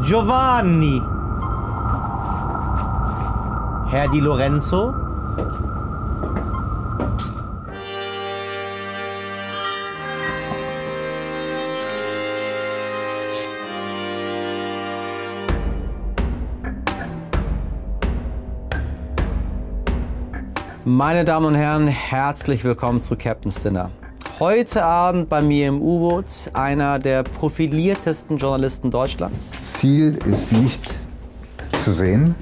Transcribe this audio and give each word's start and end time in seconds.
Giovanni. 0.00 1.02
Herr 3.88 4.08
Di 4.08 4.20
Lorenzo. 4.20 4.94
Meine 20.84 21.24
Damen 21.24 21.46
und 21.46 21.54
Herren, 21.56 21.88
herzlich 21.88 22.62
willkommen 22.62 23.02
zu 23.02 23.16
Captain's 23.16 23.62
Dinner. 23.62 23.90
Heute 24.38 24.84
Abend 24.84 25.30
bei 25.30 25.40
mir 25.40 25.68
im 25.68 25.80
U-Boot 25.80 26.26
einer 26.52 26.98
der 26.98 27.22
profiliertesten 27.22 28.36
Journalisten 28.36 28.90
Deutschlands. 28.90 29.52
Ziel 29.58 30.18
ist 30.26 30.52
nicht 30.52 30.82
zu 31.82 31.90
sehen, 31.90 32.34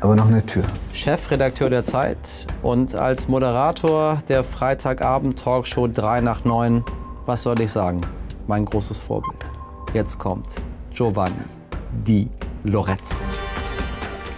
aber 0.00 0.14
noch 0.14 0.28
eine 0.28 0.46
Tür. 0.46 0.62
Chefredakteur 0.92 1.68
der 1.68 1.84
Zeit 1.84 2.46
und 2.62 2.94
als 2.94 3.26
Moderator 3.26 4.18
der 4.28 4.44
Freitagabend-Talkshow 4.44 5.88
3 5.88 6.20
nach 6.20 6.44
9, 6.44 6.84
was 7.26 7.42
soll 7.42 7.60
ich 7.60 7.72
sagen, 7.72 8.02
mein 8.46 8.64
großes 8.64 9.00
Vorbild. 9.00 9.50
Jetzt 9.92 10.16
kommt 10.16 10.46
Giovanni 10.94 11.34
Di 12.06 12.28
Lorenzo. 12.62 13.16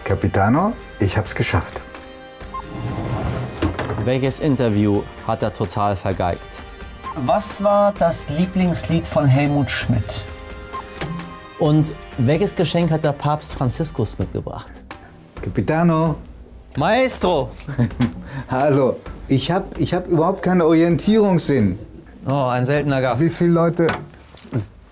Capitano, 0.04 0.72
ich 1.00 1.18
hab's 1.18 1.34
geschafft. 1.34 1.82
Welches 4.04 4.40
Interview 4.40 5.02
hat 5.28 5.44
er 5.44 5.52
total 5.52 5.94
vergeigt? 5.94 6.64
Was 7.14 7.62
war 7.62 7.92
das 7.98 8.26
Lieblingslied 8.30 9.06
von 9.06 9.26
Helmut 9.26 9.70
Schmidt? 9.70 10.24
Und 11.58 11.94
welches 12.16 12.54
Geschenk 12.54 12.90
hat 12.90 13.04
der 13.04 13.12
Papst 13.12 13.52
Franziskus 13.52 14.18
mitgebracht? 14.18 14.72
Capitano, 15.42 16.16
Maestro! 16.76 17.50
hallo. 18.50 18.96
Ich 19.28 19.50
hab, 19.50 19.78
ich 19.78 19.92
hab 19.92 20.08
überhaupt 20.08 20.42
keinen 20.42 20.62
Orientierungssinn. 20.62 21.78
Oh, 22.26 22.46
ein 22.46 22.64
seltener 22.64 22.98
Wie 22.98 23.02
Gast. 23.02 23.22
viele 23.34 23.50
Leute 23.50 23.86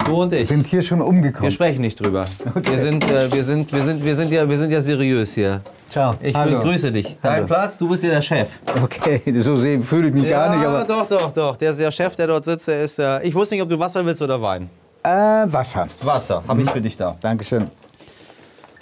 Du 0.06 0.22
und 0.22 0.32
ich. 0.32 0.48
sind 0.48 0.66
hier 0.66 0.82
schon 0.82 0.98
Wir 0.98 1.06
umgekommen? 1.06 1.50
sprechen 1.50 1.82
nicht 1.82 2.00
drüber. 2.00 2.26
Wir, 2.62 2.78
sind, 2.78 3.04
äh, 3.10 3.32
wir, 3.32 3.44
sind, 3.44 3.72
wir, 3.72 3.82
sind, 3.82 4.04
wir, 4.04 4.16
sind 4.16 4.32
ja, 4.32 4.48
wir 4.48 4.58
sind 4.58 4.70
ja 4.70 4.80
seriös 4.80 5.34
hier. 5.34 5.60
Ciao. 5.90 6.12
Ich 6.22 6.34
Hallo. 6.34 6.58
begrüße 6.58 6.90
dich. 6.92 7.16
Dein 7.22 7.32
Hallo. 7.32 7.46
Platz, 7.46 7.78
du 7.78 7.88
bist 7.88 8.02
hier 8.02 8.12
der 8.12 8.22
Chef. 8.22 8.60
Okay, 8.82 9.20
so 9.40 9.58
fühle 9.82 10.08
ich 10.08 10.14
mich 10.14 10.28
gar 10.28 10.56
nicht, 10.56 10.66
aber. 10.66 10.84
doch, 10.84 11.06
doch, 11.08 11.32
doch. 11.32 11.56
Der, 11.56 11.72
der 11.72 11.90
Chef, 11.90 12.16
der 12.16 12.26
dort 12.28 12.44
sitzt, 12.44 12.68
der 12.68 12.80
ist 12.80 12.98
der. 12.98 13.24
Ich 13.24 13.34
wusste 13.34 13.54
nicht, 13.54 13.62
ob 13.62 13.68
du 13.68 13.78
Wasser 13.78 14.04
willst 14.04 14.22
oder 14.22 14.40
Wein. 14.40 14.70
Äh, 15.02 15.08
Wasser. 15.08 15.88
Wasser, 16.02 16.42
habe 16.46 16.62
ich 16.62 16.70
für 16.70 16.80
dich 16.80 16.96
da. 16.96 17.16
Dankeschön. 17.20 17.66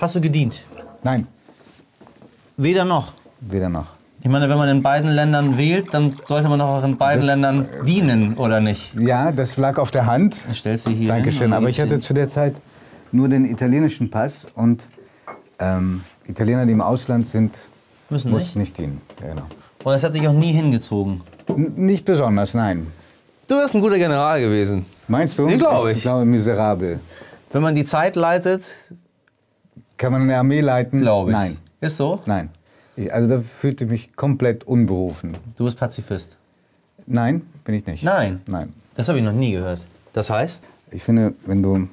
Hast 0.01 0.15
du 0.15 0.21
gedient? 0.21 0.65
Nein, 1.03 1.27
Weder 2.57 2.85
noch. 2.85 3.13
weder 3.41 3.69
noch. 3.69 3.87
Ich 4.21 4.29
meine, 4.29 4.49
wenn 4.49 4.59
man 4.59 4.69
in 4.69 4.83
beiden 4.83 5.11
Ländern 5.11 5.57
wählt, 5.57 5.95
dann 5.95 6.17
sollte 6.25 6.49
man 6.49 6.61
auch 6.61 6.83
in 6.83 6.97
beiden 6.97 7.25
Ländern 7.25 7.69
dienen, 7.87 8.35
oder 8.35 8.61
nicht? 8.61 8.95
Ja, 8.99 9.31
das 9.31 9.57
lag 9.57 9.79
auf 9.79 9.91
der 9.93 10.07
Hand. 10.07 10.45
Dann 10.47 10.55
stellst 10.55 10.87
du 10.87 10.91
hier 10.91 11.09
Dankeschön. 11.09 11.53
Aber 11.53 11.69
ich 11.69 11.81
hatte 11.81 12.01
zu 12.01 12.15
der 12.15 12.29
Zeit 12.29 12.55
nur 13.13 13.29
den 13.29 13.45
italienischen 13.45 14.11
Pass 14.11 14.47
und 14.55 14.83
ähm, 15.61 16.03
Italiener, 16.27 16.67
die 16.67 16.73
im 16.73 16.81
Ausland 16.81 17.27
sind, 17.27 17.59
Müssen 18.11 18.31
mussten 18.31 18.59
nicht 18.59 18.77
dienen. 18.79 19.01
Ja, 19.21 19.29
genau. 19.29 19.43
Und 19.85 19.93
das 19.93 20.03
hat 20.03 20.15
dich 20.15 20.27
auch 20.27 20.33
nie 20.33 20.53
hingezogen. 20.53 21.23
N 21.47 21.75
nicht 21.77 22.05
besonders, 22.05 22.55
nein. 22.55 22.87
Du 23.47 23.57
bist 23.61 23.75
ein 23.75 23.81
guter 23.81 23.99
General 23.99 24.41
gewesen. 24.41 24.85
Meinst 25.07 25.39
du? 25.39 25.47
Glaub 25.47 25.87
ich. 25.87 25.99
Ich 25.99 26.03
glaube, 26.03 26.25
miserabel. 26.25 27.01
Wenn 27.53 27.63
man 27.63 27.75
die 27.75 27.85
Zeit 27.85 28.17
leitet, 28.17 28.65
Kann 29.97 30.13
man 30.13 30.23
eine 30.23 30.37
Armee 30.37 30.61
leiten? 30.61 31.01
glaube 31.01 31.31
ich. 31.31 31.37
Nein, 31.37 31.57
Ist 31.81 31.97
so? 31.97 32.21
nein. 32.27 32.51
Also 33.11 33.29
da 33.29 33.41
fühlte 33.41 33.85
ich 33.85 33.91
mich 33.91 34.17
komplett 34.17 34.65
unberufen. 34.65 35.37
Du 35.57 35.65
bist 35.65 35.79
Pazifist. 35.79 36.39
Nein, 37.07 37.43
bin 37.65 37.77
ich 37.77 37.87
nicht. 37.87 38.03
Nein. 38.03 38.43
Nein. 38.47 38.73
Das 38.97 39.09
habe 39.09 39.19
ich 39.19 39.25
noch 39.25 39.33
nie 39.33 39.53
gehört. 39.53 39.85
Das 40.13 40.31
heißt? 40.31 40.67
Ich 40.91 41.05
finde, 41.05 41.35
wenn 41.47 41.63
du 41.63 41.89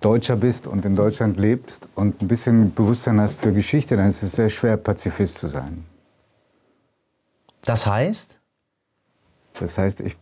Deutscher 0.00 0.36
bist 0.36 0.66
und 0.66 0.84
in 0.84 0.94
Deutschland 0.94 1.38
lebst 1.38 1.88
und 1.94 2.22
ein 2.22 2.28
bisschen 2.28 2.72
Bewusstsein 2.72 3.20
hast 3.20 3.40
für 3.40 3.52
Geschichte, 3.52 3.96
dann 3.96 4.08
ist 4.08 4.22
es 4.22 4.32
sehr 4.32 4.48
schwer, 4.48 4.76
Pazifist 4.76 5.38
zu 5.38 5.48
sein. 5.48 5.84
Das 7.64 7.84
heißt? 7.84 8.40
Das 9.58 9.76
heißt, 9.76 10.00
ich 10.00 10.16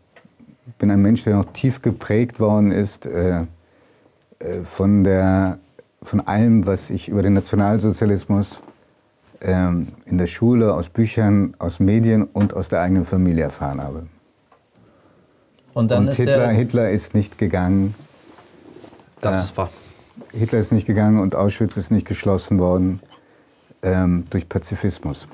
bin 0.78 0.90
ein 0.90 1.00
Mensch, 1.00 1.24
der 1.24 1.36
noch 1.36 1.52
tief 1.52 1.82
geprägt 1.82 2.40
worden 2.40 2.72
ist 2.72 3.06
äh, 3.06 3.42
äh, 4.38 4.62
von, 4.64 5.04
der, 5.04 5.58
von 6.02 6.20
allem, 6.20 6.66
was 6.66 6.90
ich 6.90 7.08
über 7.08 7.22
den 7.22 7.34
Nationalsozialismus 7.34 8.60
ähm, 9.40 9.88
in 10.06 10.18
der 10.18 10.26
Schule, 10.26 10.74
aus 10.74 10.88
Büchern, 10.88 11.54
aus 11.58 11.80
Medien 11.80 12.24
und 12.24 12.54
aus 12.54 12.68
der 12.68 12.80
eigenen 12.80 13.04
Familie 13.04 13.44
erfahren 13.44 13.82
habe. 13.82 14.06
Und 15.74 15.90
dann 15.90 16.04
und 16.04 16.08
ist 16.08 16.16
Hitler. 16.16 16.48
Hitler 16.48 16.90
ist 16.90 17.14
nicht 17.14 17.38
gegangen. 17.38 17.94
Das 19.20 19.36
Ja. 19.36 19.42
ist 19.42 19.56
wahr. 19.56 19.70
Hitler 20.32 20.58
ist 20.58 20.72
nicht 20.72 20.86
gegangen 20.86 21.20
und 21.20 21.34
Auschwitz 21.34 21.76
ist 21.76 21.90
nicht 21.90 22.06
geschlossen 22.06 22.58
worden 22.58 23.00
ähm, 23.82 24.24
durch 24.30 24.48
Pazifismus. 24.48 25.28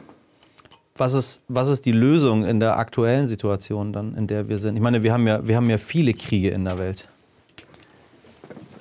Was 0.96 1.14
ist, 1.14 1.40
was 1.48 1.68
ist 1.68 1.86
die 1.86 1.92
Lösung 1.92 2.44
in 2.44 2.60
der 2.60 2.78
aktuellen 2.78 3.26
Situation 3.26 3.92
dann, 3.92 4.14
in 4.14 4.26
der 4.26 4.48
wir 4.48 4.58
sind? 4.58 4.76
Ich 4.76 4.82
meine, 4.82 5.02
wir 5.02 5.12
haben 5.12 5.26
ja, 5.26 5.44
wir 5.46 5.56
haben 5.56 5.68
ja 5.68 5.78
viele 5.78 6.12
Kriege 6.14 6.50
in 6.50 6.64
der 6.64 6.78
Welt. 6.78 7.08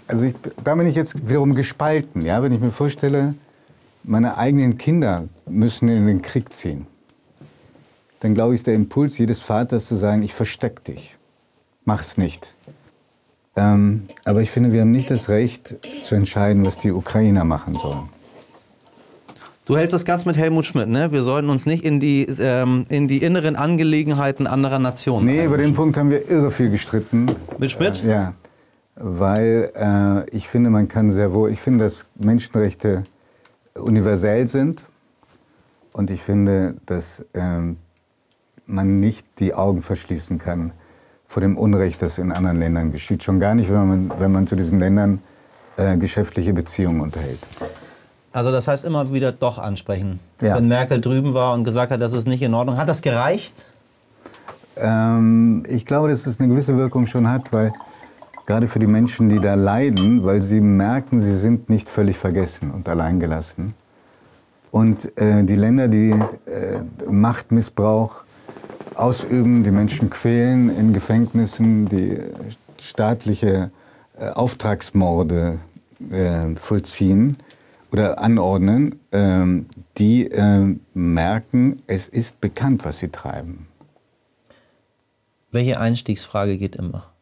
Also 0.08 0.26
ich, 0.26 0.36
da 0.64 0.76
bin 0.76 0.86
ich 0.86 0.96
jetzt 0.96 1.28
wiederum 1.28 1.56
gespalten. 1.56 2.22
Ja? 2.24 2.44
Wenn 2.44 2.52
ich 2.52 2.60
mir 2.60 2.72
vorstelle, 2.72 3.34
meine 4.04 4.38
eigenen 4.38 4.78
Kinder 4.78 5.28
müssen 5.48 5.88
in 5.88 6.08
den 6.08 6.22
Krieg 6.22 6.54
ziehen, 6.54 6.88
dann 8.20 8.34
glaube 8.34 8.54
ich, 8.54 8.60
ist 8.60 8.68
der 8.68 8.76
Impuls 8.76 9.18
jedes 9.18 9.42
Vaters 9.42 9.88
zu 9.88 9.96
sagen, 9.96 10.24
ich 10.24 10.34
versteck 10.34 10.84
dich, 10.84 11.18
mach's 11.86 12.18
nicht. 12.18 12.54
Ähm, 13.56 14.04
aber 14.26 14.42
ich 14.42 14.50
finde, 14.50 14.72
wir 14.72 14.82
haben 14.82 14.92
nicht 14.92 15.12
das 15.12 15.30
Recht 15.30 15.76
zu 16.04 16.16
entscheiden, 16.16 16.66
was 16.66 16.80
die 16.80 16.92
Ukrainer 16.92 17.44
machen 17.44 17.76
sollen. 17.76 18.10
Du 19.66 19.78
hältst 19.78 19.96
es 19.96 20.04
ganz 20.04 20.26
mit 20.26 20.36
Helmut 20.36 20.66
Schmidt, 20.66 20.90
ne? 20.90 21.12
Wir 21.12 21.24
sollten 21.24 21.50
uns 21.50 21.66
nicht 21.66 21.86
in 21.86 22.02
die, 22.02 22.24
ähm, 22.40 22.86
in 22.90 23.08
die 23.08 23.20
inneren 23.20 23.56
Angelegenheiten 23.56 24.46
anderer 24.46 24.80
Nationen. 24.80 25.26
Nee, 25.26 25.46
über 25.46 25.58
den 25.58 25.74
Punkt 25.74 25.98
haben 25.98 26.10
wir 26.10 26.30
irre 26.30 26.52
viel 26.52 26.70
gestritten. 26.70 27.28
Mit 27.60 27.72
Schmidt? 27.72 28.04
Äh, 28.04 28.10
ja, 28.10 28.34
weil 28.96 29.72
äh, 29.76 30.36
ich 30.36 30.50
finde, 30.50 30.70
man 30.70 30.90
kann 30.90 31.12
sehr 31.12 31.34
wohl, 31.34 31.50
ich 31.50 31.62
finde, 31.62 31.86
dass 31.86 32.06
Menschenrechte 32.16 33.04
universell 33.76 34.48
sind 34.48 34.84
und 35.92 36.12
ich 36.12 36.22
finde, 36.22 36.76
dass 36.86 37.26
ähm, 37.34 37.78
man 38.66 39.00
nicht 39.00 39.26
die 39.40 39.54
Augen 39.54 39.82
verschließen 39.82 40.40
kann 40.40 40.72
vor 41.28 41.42
dem 41.42 41.58
Unrecht, 41.58 42.02
das 42.02 42.18
in 42.18 42.32
anderen 42.32 42.60
Ländern 42.60 42.92
geschieht. 42.92 43.24
Schon 43.24 43.40
gar 43.40 43.56
nicht, 43.56 43.70
wenn 43.70 43.88
man, 43.88 44.12
wenn 44.20 44.32
man 44.32 44.48
zu 44.48 44.56
diesen 44.56 44.80
Ländern 44.80 45.22
äh, 45.78 45.98
geschäftliche 45.98 46.54
Beziehungen 46.54 47.02
unterhält. 47.02 47.40
Also 48.32 48.52
das 48.52 48.68
heißt 48.68 48.84
immer 48.86 49.12
wieder 49.14 49.32
doch 49.32 49.58
ansprechen. 49.58 50.20
Ja. 50.42 50.56
Wenn 50.56 50.68
Merkel 50.68 51.02
drüben 51.02 51.34
war 51.34 51.54
und 51.54 51.64
gesagt 51.64 51.92
hat, 51.92 52.02
das 52.02 52.14
ist 52.14 52.28
nicht 52.28 52.42
in 52.42 52.54
Ordnung. 52.54 52.78
Hat 52.78 52.90
das 52.90 53.02
gereicht? 53.02 53.66
Ähm, 54.76 55.66
ich 55.68 55.86
glaube, 55.86 56.10
dass 56.10 56.26
es 56.26 56.40
eine 56.40 56.50
gewisse 56.50 56.78
Wirkung 56.78 57.06
schon 57.06 57.30
hat, 57.30 57.54
weil 57.54 57.74
gerade 58.46 58.68
für 58.68 58.80
die 58.80 58.88
Menschen, 58.88 59.30
die 59.30 59.40
da 59.40 59.56
leiden, 59.56 60.24
weil 60.24 60.42
sie 60.42 60.62
merken, 60.62 61.20
sie 61.20 61.36
sind 61.36 61.70
nicht 61.70 61.90
völlig 61.90 62.18
vergessen 62.18 62.72
und 62.72 62.88
alleingelassen. 62.90 63.74
Und 64.72 65.18
äh, 65.18 65.44
die 65.44 65.56
Länder, 65.56 65.88
die 65.88 66.12
äh, 66.12 66.84
Machtmissbrauch 67.10 68.24
ausüben, 68.96 69.64
die 69.64 69.72
Menschen 69.72 70.10
quälen 70.10 70.76
in 70.76 70.94
Gefängnissen, 70.94 71.88
die 71.88 72.18
staatliche 72.80 73.72
äh, 74.18 74.30
Auftragsmorde 74.30 75.60
äh, 76.10 76.56
vollziehen 76.56 77.38
oder 77.92 78.20
anordnen, 78.20 79.00
ähm, 79.12 79.68
die 79.98 80.26
äh, 80.32 80.76
merken, 80.94 81.82
es 81.86 82.08
ist 82.08 82.42
bekannt, 82.42 82.84
was 82.84 83.00
sie 83.00 83.10
treiben. 83.10 83.68
Welche 85.52 85.80
Einstiegsfrage 85.80 86.58
geht 86.58 86.76
immer? 86.76 87.13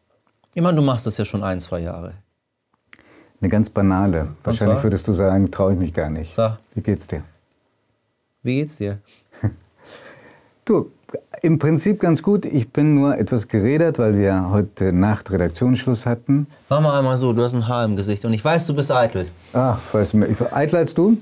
Ich 0.54 0.62
meine, 0.62 0.76
du 0.76 0.82
machst 0.82 1.06
das 1.06 1.16
ja 1.16 1.24
schon 1.24 1.42
ein, 1.42 1.60
zwei 1.60 1.80
Jahre. 1.80 2.12
Eine 3.40 3.48
ganz 3.48 3.70
banale. 3.70 4.28
Wahrscheinlich 4.44 4.76
zwar? 4.76 4.84
würdest 4.84 5.08
du 5.08 5.12
sagen, 5.14 5.50
traue 5.50 5.72
ich 5.72 5.78
mich 5.78 5.94
gar 5.94 6.10
nicht. 6.10 6.34
Sag. 6.34 6.58
Wie 6.74 6.82
geht's 6.82 7.06
dir? 7.06 7.22
Wie 8.42 8.56
geht's 8.56 8.76
dir? 8.76 8.98
Du, 10.64 10.92
im 11.42 11.58
Prinzip 11.58 11.98
ganz 11.98 12.22
gut. 12.22 12.44
Ich 12.44 12.70
bin 12.70 12.94
nur 12.94 13.18
etwas 13.18 13.48
geredet, 13.48 13.98
weil 13.98 14.16
wir 14.16 14.50
heute 14.50 14.92
Nacht 14.92 15.32
Redaktionsschluss 15.32 16.06
hatten. 16.06 16.46
Mach 16.68 16.80
mal 16.80 16.96
einmal 16.96 17.16
so, 17.16 17.32
du 17.32 17.42
hast 17.42 17.52
ein 17.52 17.66
Haar 17.66 17.84
im 17.84 17.96
Gesicht 17.96 18.24
und 18.24 18.32
ich 18.32 18.44
weiß, 18.44 18.66
du 18.66 18.74
bist 18.74 18.92
eitel. 18.92 19.26
Ach, 19.52 19.80
weiß 19.92 20.14
mir, 20.14 20.26
ich, 20.28 20.40
eitler 20.52 20.78
als 20.78 20.94
du? 20.94 21.16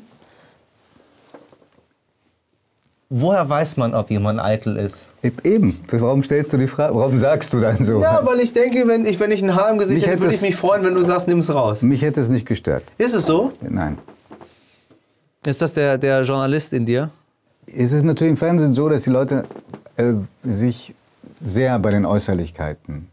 Woher 3.11 3.47
weiß 3.47 3.77
man, 3.77 3.93
ob 3.93 4.11
jemand 4.11 4.41
eitel 4.41 4.77
ist? 4.77 5.07
Eben. 5.45 5.79
Warum 5.91 6.23
stellst 6.23 6.53
du 6.53 6.57
die 6.57 6.69
Frage? 6.69 6.95
Warum 6.95 7.19
sagst 7.19 7.53
du 7.53 7.61
dann 7.61 7.85
so? 7.85 8.01
Ja, 8.01 8.21
weil 8.25 8.41
ich 8.41 8.53
denke, 8.53 8.87
wenn 8.87 9.05
ich, 9.05 9.21
wenn 9.21 9.33
ich 9.33 9.43
ein 9.43 9.55
Haar 9.55 9.71
im 9.71 9.79
Gesicht 9.79 10.03
Mich 10.03 10.11
hätte, 10.11 10.23
würde 10.23 10.35
ich 10.35 10.41
mich 10.41 10.57
freuen, 10.57 10.85
wenn 10.85 10.95
du 10.95 11.03
sagst, 11.03 11.29
nimm 11.29 11.41
es 11.41 11.53
raus. 11.53 11.83
Mich 11.83 12.03
hätte 12.03 12.21
es 12.21 12.29
nicht 12.29 12.47
gestört. 12.47 12.85
Ist 12.97 13.15
es 13.15 13.27
so? 13.27 13.53
Nein. 13.61 13.99
Ist 15.45 15.61
das 15.61 15.75
der, 15.75 15.99
der 15.99 16.23
Journalist 16.23 16.73
in 16.73 16.87
dir? 16.87 17.11
Es 17.67 17.93
ist 17.93 18.05
natürlich 18.05 18.33
im 18.33 18.37
Fernsehen 18.37 18.73
so, 18.73 18.89
dass 18.89 19.05
die 19.05 19.11
Leute 19.11 19.45
äh, 19.97 20.15
sich 20.45 20.95
sehr 21.43 21.79
bei 21.79 21.91
den 21.91 22.05
Äußerlichkeiten 22.05 23.09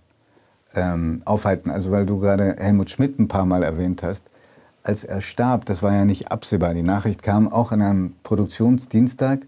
ähm, 0.76 1.22
aufhalten. 1.26 1.72
Also 1.72 1.92
weil 1.92 2.06
du 2.06 2.20
gerade 2.20 2.56
Helmut 2.58 2.90
Schmidt 2.92 3.20
ein 3.20 3.28
paar 3.28 3.46
Mal 3.46 3.64
erwähnt 3.64 4.04
hast. 4.04 4.24
Als 4.84 5.04
er 5.04 5.22
starb, 5.22 5.66
das 5.66 5.84
war 5.84 5.94
ja 5.94 6.06
nicht 6.06 6.32
absehbar. 6.32 6.74
Die 6.74 6.84
Nachricht 6.84 7.24
kam 7.24 7.52
auch 7.52 7.72
an 7.72 7.82
einem 7.82 8.14
Produktionsdienstag. 8.24 9.40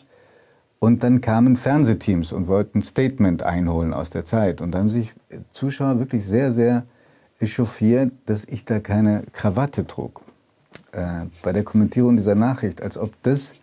Und 0.80 1.04
dann 1.04 1.20
kamen 1.20 1.58
Fernsehteams 1.58 2.32
und 2.32 2.48
wollten 2.48 2.82
Statement 2.82 3.44
einholen 3.44 3.94
aus 3.94 4.10
der 4.10 4.24
Zeit. 4.24 4.62
Und 4.62 4.72
da 4.72 4.80
haben 4.80 4.90
sich 4.90 5.14
Zuschauer 5.52 6.00
wirklich 6.00 6.26
sehr, 6.26 6.54
sehr 6.54 6.84
echauffiert, 7.40 8.12
dass 8.26 8.46
ich 8.46 8.64
da 8.66 8.80
keine 8.80 9.24
Krawatte 9.34 9.86
trug. 9.86 10.22
Äh, 10.92 11.26
bei 11.44 11.52
der 11.52 11.64
Kommentierung 11.64 12.16
dieser 12.16 12.36
Nachricht, 12.36 12.82
als 12.82 12.98
ob 12.98 13.12
das 13.24 13.54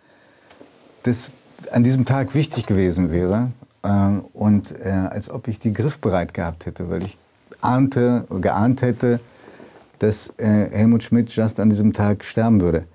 das 1.03 1.29
an 1.71 1.83
diesem 1.83 2.05
Tag 2.05 2.35
wichtig 2.35 2.65
gewesen 2.65 3.11
wäre 3.11 3.51
äh, 3.83 3.89
und 4.33 4.73
äh, 4.79 4.89
als 4.89 5.29
ob 5.29 5.47
ich 5.47 5.59
die 5.59 5.73
griffbereit 5.73 6.33
gehabt 6.33 6.65
hätte, 6.65 6.89
weil 6.89 7.03
ich 7.03 7.17
ahnte, 7.61 8.25
geahnt 8.41 8.81
hätte, 8.81 9.19
dass 9.99 10.31
äh, 10.37 10.69
Helmut 10.69 11.03
Schmidt 11.03 11.29
just 11.29 11.59
an 11.59 11.69
diesem 11.69 11.93
Tag 11.93 12.23
sterben 12.23 12.61
würde. 12.61 12.85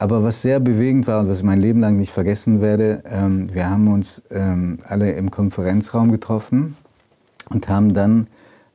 Aber 0.00 0.24
was 0.24 0.40
sehr 0.40 0.60
bewegend 0.60 1.06
war 1.06 1.20
und 1.20 1.28
was 1.28 1.38
ich 1.38 1.44
mein 1.44 1.60
Leben 1.60 1.80
lang 1.80 1.98
nicht 1.98 2.10
vergessen 2.10 2.62
werde, 2.62 3.02
ähm, 3.04 3.52
wir 3.52 3.68
haben 3.68 3.86
uns 3.92 4.22
ähm, 4.30 4.78
alle 4.88 5.12
im 5.12 5.30
Konferenzraum 5.30 6.10
getroffen 6.10 6.74
und 7.50 7.68
haben 7.68 7.92
dann 7.92 8.26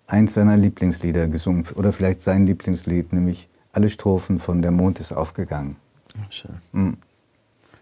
eins 0.05 0.35
seiner 0.35 0.55
Lieblingslieder 0.55 1.27
gesungen, 1.27 1.65
oder 1.73 1.91
vielleicht 1.93 2.21
sein 2.21 2.45
Lieblingslied, 2.45 3.11
nämlich 3.11 3.49
alle 3.73 3.89
Strophen 3.89 4.37
von 4.37 4.61
Der 4.61 4.69
Mond 4.69 4.99
ist 4.99 5.13
aufgegangen. 5.13 5.77
Schön. 6.29 6.97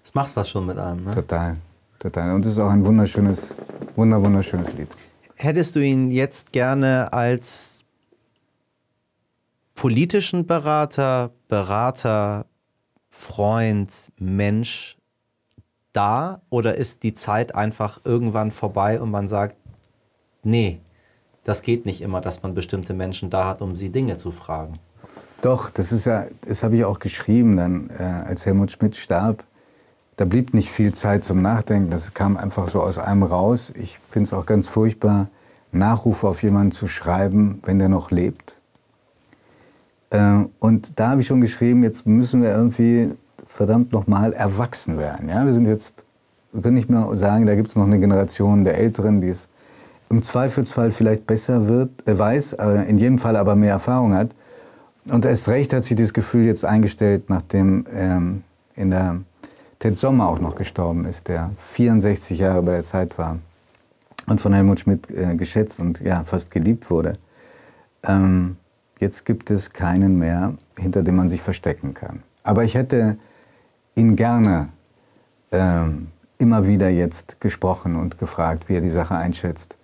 Das 0.03 0.13
macht 0.13 0.33
was 0.37 0.47
schon 0.47 0.65
mit 0.65 0.77
einem, 0.77 1.03
ne? 1.03 1.13
Total, 1.13 1.57
total. 1.99 2.33
Und 2.35 2.45
es 2.45 2.53
ist 2.53 2.59
auch 2.59 2.71
ein 2.71 2.85
wunderschönes, 2.85 3.53
wunder, 3.97 4.23
wunderschönes 4.23 4.71
Lied. 4.75 4.87
Hättest 5.35 5.75
du 5.75 5.81
ihn 5.81 6.11
jetzt 6.11 6.53
gerne 6.53 7.11
als 7.11 7.83
politischen 9.75 10.47
Berater, 10.47 11.31
Berater, 11.49 12.45
Freund, 13.15 14.11
Mensch 14.17 14.97
da? 15.93 16.41
Oder 16.49 16.75
ist 16.75 17.03
die 17.03 17.13
Zeit 17.13 17.53
einfach 17.53 18.01
irgendwann 18.03 18.51
vorbei 18.51 18.99
und 18.99 19.11
man 19.11 19.29
sagt, 19.29 19.55
nee, 20.41 20.81
das 21.43 21.61
geht 21.61 21.85
nicht 21.85 22.01
immer, 22.01 22.21
dass 22.21 22.41
man 22.41 22.55
bestimmte 22.55 22.95
Menschen 22.95 23.29
da 23.29 23.49
hat, 23.49 23.61
um 23.61 23.75
sie 23.75 23.89
Dinge 23.89 24.17
zu 24.17 24.31
fragen? 24.31 24.79
Doch, 25.43 25.69
das 25.69 25.91
ist 25.91 26.05
ja, 26.05 26.25
das 26.41 26.63
habe 26.63 26.75
ich 26.75 26.85
auch 26.85 26.97
geschrieben 26.97 27.55
dann, 27.55 27.89
äh, 27.91 28.03
als 28.03 28.47
Helmut 28.47 28.71
Schmidt 28.71 28.95
starb. 28.95 29.43
Da 30.15 30.25
blieb 30.25 30.55
nicht 30.55 30.71
viel 30.71 30.93
Zeit 30.95 31.23
zum 31.23 31.41
Nachdenken. 31.41 31.91
Das 31.91 32.15
kam 32.15 32.35
einfach 32.35 32.67
so 32.69 32.81
aus 32.81 32.97
einem 32.97 33.23
raus. 33.23 33.71
Ich 33.75 33.99
finde 34.09 34.25
es 34.25 34.33
auch 34.33 34.47
ganz 34.47 34.67
furchtbar, 34.67 35.27
Nachrufe 35.71 36.27
auf 36.27 36.41
jemanden 36.41 36.71
zu 36.71 36.87
schreiben, 36.87 37.61
wenn 37.63 37.77
der 37.77 37.89
noch 37.89 38.09
lebt. 38.09 38.59
Äh, 40.13 40.45
und 40.59 40.99
da 40.99 41.09
habe 41.09 41.21
ich 41.21 41.27
schon 41.27 41.41
geschrieben, 41.41 41.83
jetzt 41.83 42.05
müssen 42.05 42.41
wir 42.41 42.51
irgendwie 42.51 43.09
verdammt 43.47 43.91
nochmal 43.91 44.33
erwachsen 44.33 44.97
werden. 44.97 45.27
Ja? 45.27 45.45
Wir 45.45 45.53
sind 45.53 45.65
jetzt, 45.65 45.93
wir 46.53 46.61
können 46.61 46.75
nicht 46.75 46.89
mehr 46.89 47.07
sagen, 47.15 47.45
da 47.45 47.55
gibt 47.55 47.69
es 47.69 47.75
noch 47.75 47.85
eine 47.85 47.99
Generation 47.99 48.63
der 48.63 48.77
Älteren, 48.77 49.21
die 49.21 49.29
es 49.29 49.49
im 50.09 50.21
Zweifelsfall 50.21 50.91
vielleicht 50.91 51.25
besser 51.25 51.67
wird, 51.67 52.07
äh, 52.07 52.17
weiß, 52.17 52.53
äh, 52.53 52.83
in 52.87 52.97
jedem 52.97 53.17
Fall 53.17 53.35
aber 53.35 53.55
mehr 53.55 53.71
Erfahrung 53.71 54.13
hat. 54.13 54.29
Und 55.05 55.25
erst 55.25 55.49
recht 55.49 55.73
hat 55.73 55.83
sich 55.83 55.97
dieses 55.97 56.13
Gefühl 56.13 56.45
jetzt 56.45 56.63
eingestellt, 56.63 57.29
nachdem 57.29 57.85
ähm, 57.91 58.43
in 58.75 58.91
der 58.91 59.17
Ted 59.79 59.97
Sommer 59.97 60.29
auch 60.29 60.39
noch 60.39 60.55
gestorben 60.55 61.05
ist, 61.05 61.27
der 61.27 61.51
64 61.57 62.39
Jahre 62.39 62.61
bei 62.61 62.73
der 62.73 62.83
Zeit 62.83 63.17
war 63.17 63.39
und 64.27 64.39
von 64.39 64.53
Helmut 64.53 64.79
Schmidt 64.79 65.09
äh, 65.09 65.35
geschätzt 65.35 65.79
und 65.79 65.99
ja, 65.99 66.23
fast 66.23 66.51
geliebt 66.51 66.89
wurde. 66.89 67.17
Ähm, 68.03 68.57
jetzt 69.03 69.25
gibt 69.25 69.51
es 69.51 69.71
keinen 69.71 70.17
mehr, 70.17 70.55
hinter 70.77 71.03
dem 71.03 71.15
man 71.15 71.29
sich 71.29 71.41
verstecken 71.41 71.93
kann. 71.93 72.23
Aber 72.43 72.63
ich 72.63 72.73
hätte 72.73 73.17
ihn 73.95 74.15
gerne 74.15 74.69
ähm, 75.51 76.07
immer 76.39 76.65
wieder 76.65 76.89
jetzt 76.89 77.39
gesprochen 77.39 77.95
und 77.95 78.17
gefragt, 78.17 78.67
wie 78.67 78.75
er 78.75 78.81
die 78.81 78.89
Sache 78.89 79.15
einschätzt. 79.15 79.77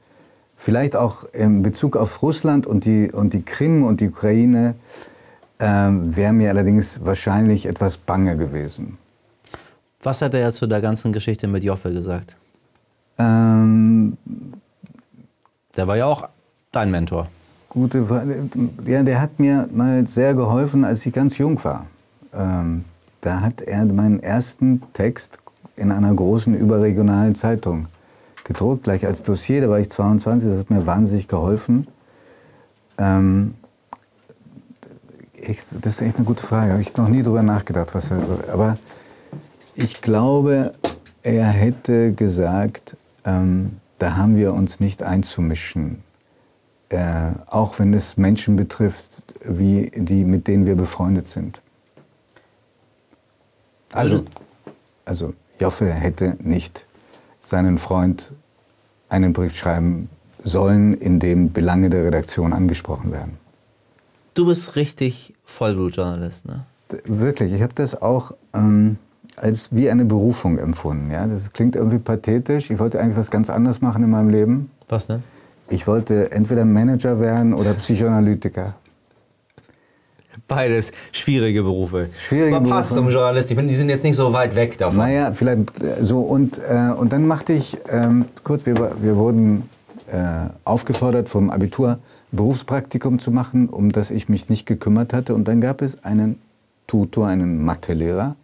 Vielleicht 0.56 0.96
auch 0.96 1.24
in 1.32 1.62
Bezug 1.62 1.96
auf 1.96 2.22
Russland 2.22 2.66
und 2.66 2.86
die, 2.86 3.12
und 3.12 3.34
die 3.34 3.44
Krim 3.44 3.84
und 3.84 4.02
die 4.02 4.10
Ukraine 4.10 4.76
ähm, 5.60 6.16
wäre 6.16 6.34
mir 6.34 6.50
allerdings 6.50 7.00
wahrscheinlich 7.06 7.66
etwas 7.66 7.98
bange 7.98 8.36
gewesen. 8.36 8.98
Was 10.02 10.22
hat 10.22 10.34
er 10.34 10.52
zu 10.52 10.66
der 10.68 10.82
ganzen 10.82 11.14
Geschichte 11.14 11.48
mit 11.48 11.64
Joffe 11.64 11.94
gesagt? 11.94 12.36
Ähm, 13.18 14.18
Der 15.76 15.88
war 15.88 15.98
ja 15.98 16.06
auch 16.06 16.28
dein 16.72 16.90
Mentor. 16.92 17.28
Gute, 17.70 18.06
Frage. 18.06 18.50
ja, 18.86 19.04
der 19.04 19.22
hat 19.22 19.40
mir 19.40 19.70
mal 19.72 20.06
sehr 20.08 20.34
geholfen, 20.34 20.84
als 20.84 21.06
ich 21.06 21.14
ganz 21.14 21.38
jung 21.38 21.64
war. 21.64 21.86
Ähm, 22.34 22.86
da 23.22 23.42
hat 23.42 23.62
er 23.62 23.86
meinen 23.86 24.20
ersten 24.20 24.82
Text 24.94 25.38
in 25.76 25.92
einer 25.92 26.14
großen 26.14 26.56
überregionalen 26.56 27.36
Zeitung 27.36 27.88
gedruckt, 28.44 28.84
gleich 28.84 29.06
als 29.06 29.24
Dossier. 29.24 29.62
Da 29.62 29.70
war 29.70 29.80
ich 29.80 29.90
22, 29.90 30.50
das 30.50 30.60
hat 30.60 30.70
mir 30.70 30.86
wahnsinnig 30.86 31.28
geholfen. 31.28 31.88
Ähm, 32.98 33.54
ich, 35.34 35.60
das 35.72 35.96
ist 35.96 36.02
echt 36.02 36.18
eine 36.18 36.26
gute 36.26 36.46
Frage. 36.46 36.72
Habe 36.72 36.82
ich 36.82 36.96
noch 36.98 37.08
nie 37.08 37.24
drüber 37.24 37.44
nachgedacht, 37.44 37.96
was 37.96 38.12
er. 38.12 38.22
Aber 38.52 38.78
ich 39.76 40.02
glaube, 40.02 40.74
er 41.24 41.48
hätte 41.48 42.14
gesagt, 42.14 42.98
ähm, 43.26 43.78
da 44.00 44.16
haben 44.18 44.36
wir 44.36 44.54
uns 44.54 44.80
nicht 44.80 45.04
einzumischen. 45.04 46.04
Äh, 46.90 47.32
auch 47.48 47.78
wenn 47.80 47.94
es 47.94 48.18
Menschen 48.18 48.56
betrifft, 48.56 49.06
wie 49.44 49.92
die, 49.96 50.24
mit 50.24 50.48
denen 50.48 50.66
wir 50.66 50.76
befreundet 50.76 51.28
sind. 51.28 51.62
Also, 53.94 54.24
also 55.06 55.34
Joffe 55.60 55.92
hätte 55.92 56.38
nicht 56.40 56.86
seinen 57.40 57.78
Freund 57.78 58.32
einen 59.08 59.34
Brief 59.34 59.56
schreiben 59.56 60.10
sollen, 60.44 60.94
in 60.94 61.20
dem 61.20 61.52
Belange 61.52 61.90
der 61.90 62.06
Redaktion 62.06 62.54
angesprochen 62.54 63.12
werden. 63.12 63.38
Du 64.34 64.46
bist 64.46 64.76
richtig 64.76 65.34
Vollblutjournalist, 65.46 66.46
ne? 66.46 66.66
Wirklich, 67.06 67.54
ich 67.54 67.62
habe 67.62 67.74
das 67.74 68.02
auch 68.02 68.34
ähm, 68.54 68.98
als 69.36 69.70
wie 69.72 69.90
eine 69.90 70.06
Berufung 70.06 70.58
empfunden. 70.58 71.12
Ja? 71.12 71.28
Das 71.28 71.54
klingt 71.54 71.76
irgendwie 71.76 72.00
pathetisch. 72.00 72.72
Ich 72.72 72.80
wollte 72.80 73.00
eigentlich 73.00 73.18
was 73.18 73.32
ganz 73.32 73.50
anderes 73.50 73.82
machen 73.82 74.04
in 74.04 74.10
meinem 74.10 74.30
Leben. 74.30 74.72
Was 74.88 75.08
denn? 75.08 75.24
Ich 75.70 75.86
wollte 75.86 76.32
entweder 76.32 76.66
Manager 76.66 77.20
werden 77.20 77.54
oder 77.54 77.74
Psychoanalytiker. 77.76 78.76
Beides 80.48 80.92
schwierige 81.12 81.62
Berufe. 81.62 82.10
Schwierige 82.18 82.56
Aber 82.56 82.70
passt 82.70 82.90
Berufe. 82.90 83.08
zum 83.08 83.14
Journalist. 83.14 83.52
Ich 83.52 83.58
finde, 83.58 83.72
die 83.72 83.78
sind 83.78 83.90
jetzt 83.90 84.04
nicht 84.04 84.16
so 84.16 84.34
weit 84.34 84.56
weg 84.56 84.78
davon. 84.80 84.98
Naja, 84.98 85.32
vielleicht 85.32 85.82
äh, 85.84 86.04
so. 86.04 86.22
Und, 86.22 86.58
äh, 86.58 86.92
und 86.98 87.14
dann 87.14 87.28
machte 87.28 87.54
ich, 87.54 87.78
ähm, 87.88 88.26
kurz, 88.44 88.66
wir, 88.66 88.76
wir 89.00 89.16
wurden 89.16 89.70
äh, 90.12 90.50
aufgefordert, 90.64 91.30
vom 91.30 91.52
Abitur 91.52 92.00
Berufspraktikum 92.32 93.20
zu 93.20 93.30
machen, 93.32 93.70
um 93.70 93.92
das 93.92 94.10
ich 94.10 94.28
mich 94.28 94.50
nicht 94.50 94.66
gekümmert 94.66 95.14
hatte. 95.14 95.36
Und 95.36 95.48
dann 95.48 95.62
gab 95.62 95.84
es 95.84 96.04
einen 96.04 96.42
Tutor, 96.88 97.28
einen 97.28 97.64
Mathelehrer, 97.64 98.36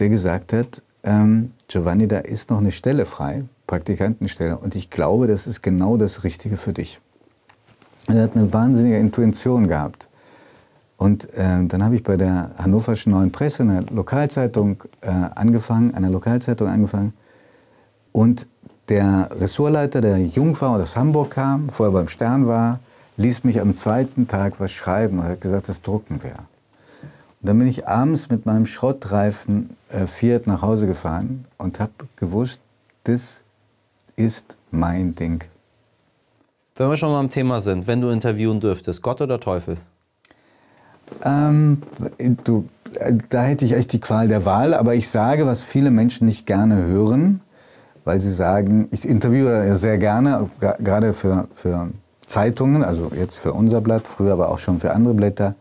der 0.00 0.08
gesagt 0.08 0.52
hat, 0.52 0.82
ähm, 1.04 1.52
Giovanni, 1.68 2.08
da 2.08 2.18
ist 2.18 2.50
noch 2.50 2.58
eine 2.58 2.72
Stelle 2.72 3.06
frei, 3.06 3.44
Praktikantenstelle. 3.70 4.58
Und 4.58 4.74
ich 4.74 4.90
glaube, 4.90 5.28
das 5.28 5.46
ist 5.46 5.62
genau 5.62 5.96
das 5.96 6.24
Richtige 6.24 6.56
für 6.56 6.72
dich. 6.72 7.00
Er 8.08 8.24
hat 8.24 8.34
eine 8.34 8.52
wahnsinnige 8.52 8.98
Intuition 8.98 9.68
gehabt. 9.68 10.08
Und 10.96 11.32
äh, 11.34 11.64
dann 11.64 11.84
habe 11.84 11.94
ich 11.94 12.02
bei 12.02 12.16
der 12.16 12.50
Hannoverschen 12.58 13.12
Neuen 13.12 13.30
Presse, 13.30 13.62
einer 13.62 13.82
Lokalzeitung, 13.82 14.82
äh, 15.02 15.08
angefangen, 15.08 15.94
einer 15.94 16.10
Lokalzeitung 16.10 16.66
angefangen. 16.66 17.12
Und 18.10 18.48
der 18.88 19.30
Ressortleiter, 19.40 20.00
der 20.00 20.18
jung 20.18 20.60
war 20.60 20.72
und 20.72 20.80
aus 20.82 20.96
Hamburg 20.96 21.30
kam, 21.30 21.68
vorher 21.68 21.92
beim 21.92 22.08
Stern 22.08 22.48
war, 22.48 22.80
ließ 23.18 23.44
mich 23.44 23.60
am 23.60 23.76
zweiten 23.76 24.26
Tag 24.26 24.54
was 24.58 24.72
schreiben 24.72 25.20
und 25.20 25.26
hat 25.26 25.40
gesagt, 25.40 25.68
das 25.68 25.80
drucken 25.80 26.24
wir. 26.24 26.32
Und 26.32 27.48
dann 27.48 27.56
bin 27.56 27.68
ich 27.68 27.86
abends 27.86 28.30
mit 28.30 28.46
meinem 28.46 28.66
Schrottreifen 28.66 29.76
äh, 29.90 30.08
Fiat 30.08 30.48
nach 30.48 30.60
Hause 30.60 30.88
gefahren 30.88 31.44
und 31.56 31.78
habe 31.78 31.92
gewusst, 32.16 32.58
das 33.04 33.42
ist 34.16 34.56
mein 34.70 35.14
Ding. 35.14 35.44
Wenn 36.76 36.88
wir 36.88 36.96
schon 36.96 37.10
mal 37.10 37.20
am 37.20 37.30
Thema 37.30 37.60
sind, 37.60 37.86
wenn 37.86 38.00
du 38.00 38.08
interviewen 38.08 38.60
dürftest, 38.60 39.02
Gott 39.02 39.20
oder 39.20 39.38
Teufel? 39.38 39.76
Ähm, 41.24 41.82
du, 42.44 42.68
da 43.28 43.42
hätte 43.42 43.64
ich 43.64 43.72
echt 43.72 43.92
die 43.92 44.00
Qual 44.00 44.28
der 44.28 44.44
Wahl, 44.44 44.74
aber 44.74 44.94
ich 44.94 45.08
sage, 45.08 45.46
was 45.46 45.62
viele 45.62 45.90
Menschen 45.90 46.26
nicht 46.26 46.46
gerne 46.46 46.84
hören, 46.84 47.40
weil 48.04 48.20
sie 48.20 48.32
sagen, 48.32 48.88
ich 48.92 49.06
interviewe 49.06 49.76
sehr 49.76 49.98
gerne, 49.98 50.48
gerade 50.78 51.12
für, 51.12 51.48
für 51.54 51.90
Zeitungen, 52.26 52.82
also 52.82 53.10
jetzt 53.14 53.38
für 53.38 53.52
unser 53.52 53.80
Blatt, 53.80 54.06
früher 54.06 54.32
aber 54.32 54.48
auch 54.48 54.58
schon 54.58 54.80
für 54.80 54.92
andere 54.92 55.14
Blätter 55.14 55.54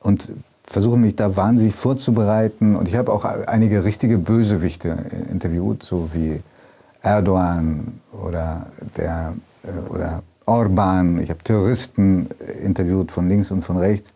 und 0.00 0.32
versuche 0.64 0.96
mich 0.96 1.14
da 1.16 1.36
wahnsinnig 1.36 1.74
vorzubereiten 1.74 2.74
und 2.76 2.88
ich 2.88 2.96
habe 2.96 3.12
auch 3.12 3.24
einige 3.24 3.84
richtige 3.84 4.18
Bösewichte 4.18 4.96
interviewt, 5.30 5.82
so 5.82 6.10
wie 6.12 6.42
Erdogan 7.04 8.00
oder, 8.12 8.66
der, 8.96 9.34
äh, 9.62 9.92
oder 9.92 10.22
Orban, 10.46 11.18
ich 11.18 11.30
habe 11.30 11.42
Terroristen 11.42 12.28
interviewt 12.62 13.12
von 13.12 13.28
links 13.28 13.50
und 13.50 13.62
von 13.62 13.76
rechts. 13.76 14.12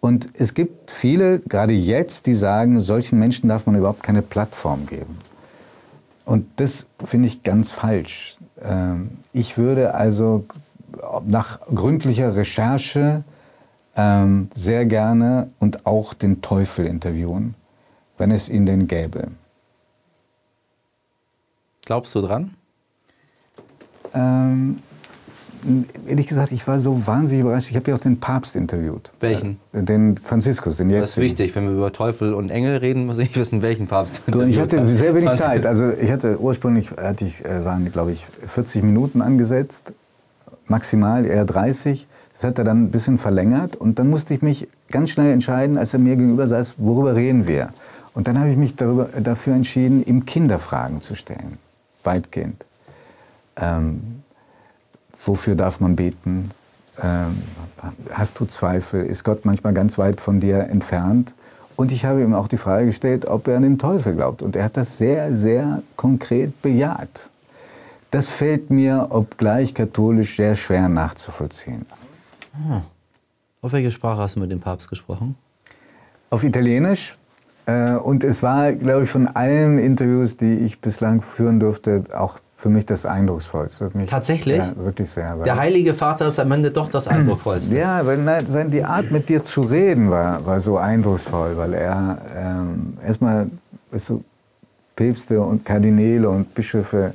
Und 0.00 0.28
es 0.34 0.54
gibt 0.54 0.90
viele, 0.90 1.40
gerade 1.40 1.72
jetzt, 1.72 2.26
die 2.26 2.34
sagen, 2.34 2.80
solchen 2.80 3.18
Menschen 3.18 3.48
darf 3.48 3.66
man 3.66 3.76
überhaupt 3.76 4.02
keine 4.02 4.22
Plattform 4.22 4.86
geben. 4.86 5.16
Und 6.24 6.46
das 6.56 6.86
finde 7.04 7.28
ich 7.28 7.42
ganz 7.42 7.72
falsch. 7.72 8.36
Ähm, 8.62 9.18
ich 9.32 9.56
würde 9.56 9.94
also 9.94 10.44
nach 11.26 11.60
gründlicher 11.62 12.36
Recherche 12.36 13.22
ähm, 13.96 14.50
sehr 14.54 14.84
gerne 14.86 15.48
und 15.58 15.86
auch 15.86 16.14
den 16.14 16.42
Teufel 16.42 16.86
interviewen, 16.86 17.54
wenn 18.18 18.30
es 18.30 18.48
ihn 18.48 18.66
denn 18.66 18.86
gäbe. 18.86 19.28
Glaubst 21.86 22.14
du 22.14 22.20
dran? 22.20 22.50
Ähm, 24.12 24.78
ehrlich 26.06 26.26
gesagt, 26.26 26.52
ich 26.52 26.66
war 26.66 26.80
so 26.80 27.06
wahnsinnig 27.06 27.44
überrascht. 27.44 27.70
Ich 27.70 27.76
habe 27.76 27.90
ja 27.90 27.96
auch 27.96 28.00
den 28.00 28.18
Papst 28.18 28.56
interviewt. 28.56 29.12
Welchen? 29.20 29.58
Äh, 29.72 29.82
den 29.82 30.18
Franziskus, 30.18 30.76
den 30.76 30.90
jetzt. 30.90 31.02
Das 31.02 31.10
ist 31.12 31.22
wichtig. 31.22 31.54
Wenn 31.54 31.64
wir 31.64 31.72
über 31.72 31.92
Teufel 31.92 32.34
und 32.34 32.50
Engel 32.50 32.78
reden, 32.78 33.06
muss 33.06 33.18
ich 33.18 33.36
wissen, 33.36 33.62
welchen 33.62 33.86
Papst 33.86 34.20
du 34.26 34.42
Ich 34.42 34.58
hatte 34.58 34.84
sehr 34.96 35.14
wenig 35.14 35.30
Zeit. 35.34 35.64
Also 35.64 35.90
ich 35.90 36.10
hatte 36.10 36.38
ursprünglich, 36.40 36.90
hatte 36.90 37.24
ich, 37.24 37.44
äh, 37.44 37.64
waren 37.64 37.90
glaube 37.90 38.12
ich 38.12 38.26
40 38.46 38.82
Minuten 38.82 39.22
angesetzt, 39.22 39.92
maximal 40.66 41.24
eher 41.24 41.44
30. 41.44 42.08
Das 42.34 42.44
hat 42.44 42.58
er 42.58 42.64
dann 42.64 42.84
ein 42.84 42.90
bisschen 42.90 43.16
verlängert 43.16 43.76
und 43.76 43.98
dann 43.98 44.10
musste 44.10 44.34
ich 44.34 44.42
mich 44.42 44.68
ganz 44.90 45.10
schnell 45.10 45.32
entscheiden, 45.32 45.78
als 45.78 45.94
er 45.94 46.00
mir 46.00 46.16
gegenüber 46.16 46.46
saß, 46.46 46.74
worüber 46.78 47.14
reden 47.14 47.46
wir. 47.46 47.70
Und 48.12 48.28
dann 48.28 48.38
habe 48.38 48.50
ich 48.50 48.56
mich 48.56 48.76
darüber, 48.76 49.08
dafür 49.22 49.54
entschieden, 49.54 50.04
ihm 50.04 50.24
Kinderfragen 50.24 51.00
zu 51.00 51.14
stellen, 51.14 51.58
weitgehend. 52.06 52.64
Ähm, 53.56 54.22
Wofür 55.24 55.54
darf 55.54 55.80
man 55.80 55.96
beten? 55.96 56.50
Ähm, 57.02 57.42
hast 58.10 58.38
du 58.38 58.44
Zweifel? 58.44 59.04
Ist 59.04 59.24
Gott 59.24 59.44
manchmal 59.44 59.72
ganz 59.72 59.98
weit 59.98 60.20
von 60.20 60.40
dir 60.40 60.68
entfernt? 60.68 61.34
Und 61.74 61.92
ich 61.92 62.04
habe 62.04 62.22
ihm 62.22 62.34
auch 62.34 62.48
die 62.48 62.56
Frage 62.56 62.86
gestellt, 62.86 63.26
ob 63.26 63.48
er 63.48 63.56
an 63.56 63.62
den 63.62 63.78
Teufel 63.78 64.14
glaubt. 64.14 64.42
Und 64.42 64.56
er 64.56 64.64
hat 64.64 64.76
das 64.76 64.96
sehr, 64.96 65.36
sehr 65.36 65.82
konkret 65.94 66.62
bejaht. 66.62 67.30
Das 68.10 68.28
fällt 68.28 68.70
mir, 68.70 69.08
obgleich 69.10 69.74
katholisch, 69.74 70.36
sehr 70.36 70.56
schwer 70.56 70.88
nachzuvollziehen. 70.88 71.84
Hm. 72.52 72.82
Auf 73.60 73.72
welche 73.72 73.90
Sprache 73.90 74.22
hast 74.22 74.36
du 74.36 74.40
mit 74.40 74.50
dem 74.50 74.60
Papst 74.60 74.88
gesprochen? 74.88 75.34
Auf 76.30 76.44
Italienisch. 76.44 77.16
Äh, 77.66 77.94
und 77.94 78.24
es 78.24 78.42
war, 78.42 78.72
glaube 78.72 79.04
ich, 79.04 79.10
von 79.10 79.26
allen 79.26 79.78
Interviews, 79.78 80.36
die 80.36 80.54
ich 80.54 80.80
bislang 80.80 81.20
führen 81.20 81.60
durfte, 81.60 82.04
auch 82.16 82.38
für 82.56 82.70
mich 82.70 82.86
das 82.86 83.04
Eindrucksvollste. 83.04 83.90
Mich, 83.92 84.08
Tatsächlich? 84.08 84.56
Ja, 84.56 84.74
wirklich 84.76 85.10
sehr. 85.10 85.36
Der 85.36 85.56
Heilige 85.56 85.92
Vater 85.92 86.28
ist 86.28 86.38
am 86.38 86.50
Ende 86.52 86.70
doch 86.70 86.88
das 86.88 87.06
Eindrucksvollste. 87.08 87.76
Ja, 87.76 88.06
weil 88.06 88.18
nein, 88.18 88.70
die 88.70 88.82
Art 88.82 89.10
mit 89.10 89.28
dir 89.28 89.44
zu 89.44 89.62
reden 89.62 90.10
war, 90.10 90.44
war 90.46 90.60
so 90.60 90.78
eindrucksvoll, 90.78 91.56
weil 91.56 91.74
er 91.74 92.18
ähm, 92.34 92.96
erstmal, 93.04 93.50
weißt 93.90 94.10
du, 94.10 94.24
Päpste 94.94 95.42
und 95.42 95.64
Kardinäle 95.64 96.30
und 96.30 96.54
Bischöfe 96.54 97.12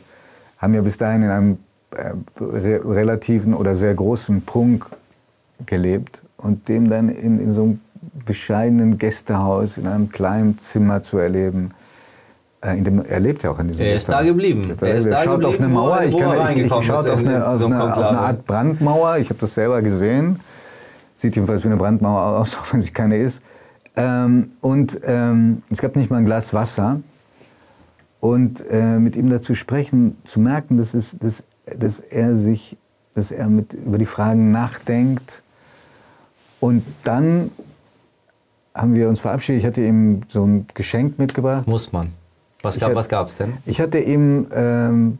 haben 0.59 0.75
ja 0.75 0.81
bis 0.81 0.97
dahin 0.97 1.23
in 1.23 1.29
einem 1.31 1.57
äh, 1.91 2.11
re 2.39 2.79
relativen 2.85 3.55
oder 3.55 3.73
sehr 3.73 3.95
großen 3.95 4.43
Prunk 4.43 4.85
gelebt 5.65 6.21
und 6.37 6.69
dem 6.69 6.89
dann 6.89 7.09
in, 7.09 7.39
in 7.39 7.53
so 7.53 7.63
einem 7.63 7.79
bescheidenen 8.25 8.97
Gästehaus 8.97 9.77
in 9.77 9.87
einem 9.87 10.09
kleinen 10.09 10.57
Zimmer 10.57 11.01
zu 11.01 11.17
erleben, 11.17 11.71
äh, 12.63 12.77
in 12.77 12.83
dem, 12.83 13.03
er 13.05 13.19
lebt 13.19 13.43
ja 13.43 13.51
auch 13.51 13.59
in 13.59 13.67
diesem 13.67 13.85
Er 13.85 13.95
ist 13.95 14.09
da 14.09 14.21
geblieben. 14.21 14.71
Er, 14.79 14.87
er 14.87 14.95
ist 14.95 15.09
da 15.09 15.23
schaut 15.23 15.43
auf 15.43 15.57
eine 15.57 15.67
Mauer. 15.67 16.03
Ich, 16.03 16.17
kann, 16.17 16.57
ich, 16.57 16.63
ich 16.63 16.85
schaut 16.85 17.07
auf 17.07 17.19
eine, 17.19 17.45
auf, 17.45 17.65
eine, 17.65 17.83
auf 17.83 18.07
eine, 18.07 18.19
Art 18.19 18.45
Brandmauer. 18.45 19.17
Ich 19.17 19.29
habe 19.29 19.39
das 19.39 19.55
selber 19.55 19.81
gesehen. 19.81 20.39
Sieht 21.15 21.35
jedenfalls 21.35 21.63
wie 21.63 21.67
eine 21.67 21.77
Brandmauer 21.77 22.21
aus, 22.39 22.55
auch 22.55 22.71
wenn 22.73 22.81
sie 22.81 22.91
keine 22.91 23.17
ist. 23.17 23.41
Ähm, 23.95 24.51
und 24.61 24.99
ähm, 25.03 25.63
es 25.69 25.81
gab 25.81 25.95
nicht 25.95 26.09
mal 26.09 26.17
ein 26.17 26.25
Glas 26.25 26.53
Wasser. 26.53 27.01
Und 28.19 28.63
äh, 28.69 28.99
mit 28.99 29.15
ihm 29.15 29.29
dazu 29.29 29.55
sprechen, 29.55 30.15
zu 30.23 30.39
merken, 30.39 30.77
dass, 30.77 30.93
es, 30.93 31.17
dass, 31.19 31.43
dass 31.65 31.99
er 31.99 32.35
sich, 32.37 32.77
dass 33.15 33.31
er 33.31 33.49
mit, 33.49 33.73
über 33.73 33.97
die 33.97 34.05
Fragen 34.05 34.51
nachdenkt. 34.51 35.41
Und 36.59 36.83
dann 37.03 37.49
haben 38.73 38.95
wir 38.95 39.09
uns 39.09 39.19
verabschiedet. 39.19 39.61
Ich 39.61 39.67
hatte 39.67 39.81
ihm 39.81 40.21
so 40.27 40.45
ein 40.45 40.67
Geschenk 40.73 41.19
mitgebracht. 41.19 41.67
Muss 41.67 41.91
man. 41.91 42.13
Was 42.61 42.79
gab 43.09 43.27
es 43.27 43.37
denn? 43.37 43.53
Ich 43.65 43.81
hatte 43.81 43.99
ihm 43.99 44.47
ähm, 44.53 45.19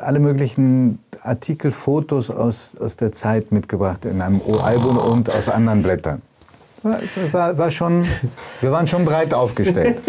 alle 0.00 0.20
möglichen 0.20 1.00
Artikel, 1.22 1.72
Fotos 1.72 2.30
aus, 2.30 2.76
aus 2.76 2.96
der 2.96 3.12
Zeit 3.12 3.50
mitgebracht 3.50 4.04
in 4.04 4.22
einem 4.22 4.40
Album 4.62 4.96
und 4.96 5.30
aus 5.30 5.48
anderen 5.48 5.82
Blättern. 5.82 6.22
War, 6.82 7.00
war, 7.32 7.58
war 7.58 7.70
schon, 7.70 8.04
wir 8.60 8.70
waren 8.70 8.86
schon 8.86 9.04
breit 9.04 9.34
aufgestellt. 9.34 10.00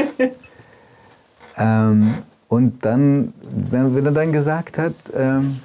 ähm, 1.58 2.13
und 2.48 2.86
dann, 2.86 3.34
wenn 3.50 4.06
er 4.06 4.12
dann 4.12 4.32
gesagt 4.32 4.77
hat, 4.77 4.94
ähm, 5.15 5.60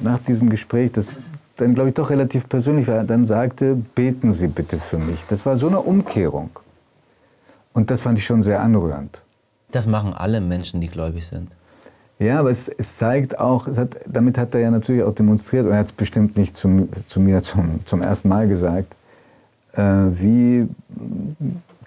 nach 0.00 0.20
diesem 0.20 0.48
Gespräch, 0.48 0.92
das 0.92 1.14
dann 1.56 1.74
glaube 1.74 1.90
ich 1.90 1.94
doch 1.94 2.10
relativ 2.10 2.48
persönlich 2.48 2.88
war, 2.88 3.04
dann 3.04 3.24
sagte, 3.24 3.76
beten 3.94 4.32
Sie 4.32 4.48
bitte 4.48 4.78
für 4.78 4.98
mich. 4.98 5.24
Das 5.28 5.44
war 5.46 5.56
so 5.56 5.68
eine 5.68 5.80
Umkehrung. 5.80 6.50
Und 7.72 7.90
das 7.90 8.02
fand 8.02 8.18
ich 8.18 8.24
schon 8.24 8.42
sehr 8.42 8.60
anrührend. 8.60 9.22
Das 9.70 9.86
machen 9.86 10.12
alle 10.12 10.40
Menschen, 10.40 10.80
die 10.80 10.88
gläubig 10.88 11.26
sind. 11.26 11.50
Ja, 12.18 12.38
aber 12.38 12.50
es, 12.50 12.68
es 12.68 12.98
zeigt 12.98 13.38
auch, 13.38 13.66
es 13.66 13.78
hat, 13.78 13.96
damit 14.06 14.38
hat 14.38 14.54
er 14.54 14.60
ja 14.60 14.70
natürlich 14.70 15.02
auch 15.02 15.14
demonstriert, 15.14 15.66
und 15.66 15.72
er 15.72 15.78
hat 15.78 15.86
es 15.86 15.92
bestimmt 15.92 16.36
nicht 16.36 16.56
zu, 16.56 16.88
zu 17.06 17.20
mir 17.20 17.42
zum, 17.42 17.84
zum 17.86 18.02
ersten 18.02 18.28
Mal 18.28 18.48
gesagt, 18.48 18.94
äh, 19.72 19.82
wie 19.82 20.68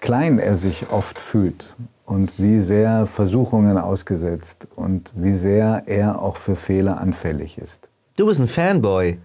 klein 0.00 0.38
er 0.38 0.56
sich 0.56 0.90
oft 0.90 1.18
fühlt 1.18 1.74
und 2.04 2.32
wie 2.38 2.60
sehr 2.60 3.06
Versuchungen 3.06 3.78
ausgesetzt 3.78 4.68
und 4.76 5.12
wie 5.16 5.32
sehr 5.32 5.84
er 5.86 6.20
auch 6.20 6.36
für 6.36 6.54
Fehler 6.54 7.00
anfällig 7.00 7.58
ist. 7.58 7.88
Du 8.16 8.24
bist 8.24 8.40
ein 8.40 8.48
Fanboy. 8.48 9.18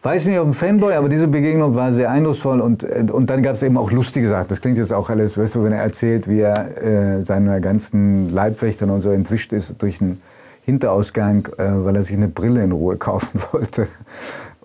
Weiß 0.00 0.26
nicht, 0.26 0.38
ob 0.38 0.46
ein 0.46 0.54
Fanboy, 0.54 0.94
aber 0.94 1.08
diese 1.08 1.26
Begegnung 1.26 1.74
war 1.74 1.92
sehr 1.92 2.08
eindrucksvoll 2.08 2.60
und, 2.60 2.84
äh, 2.84 3.04
und 3.10 3.28
dann 3.28 3.42
gab 3.42 3.54
es 3.54 3.64
eben 3.64 3.76
auch 3.76 3.90
lustige 3.90 4.28
Sachen. 4.28 4.46
Das 4.46 4.60
klingt 4.60 4.78
jetzt 4.78 4.92
auch 4.92 5.10
alles, 5.10 5.36
weißt 5.36 5.56
du, 5.56 5.64
wenn 5.64 5.72
er 5.72 5.82
erzählt, 5.82 6.28
wie 6.28 6.38
er 6.38 6.80
äh, 6.80 7.22
seiner 7.24 7.58
ganzen 7.58 8.30
Leibwächtern 8.32 8.90
und 8.90 9.00
so 9.00 9.10
entwischt 9.10 9.52
ist 9.52 9.82
durch 9.82 10.00
einen 10.00 10.22
Hinterausgang, 10.62 11.48
äh, 11.58 11.84
weil 11.84 11.96
er 11.96 12.04
sich 12.04 12.16
eine 12.16 12.28
Brille 12.28 12.62
in 12.62 12.70
Ruhe 12.70 12.96
kaufen 12.98 13.40
wollte. 13.50 13.88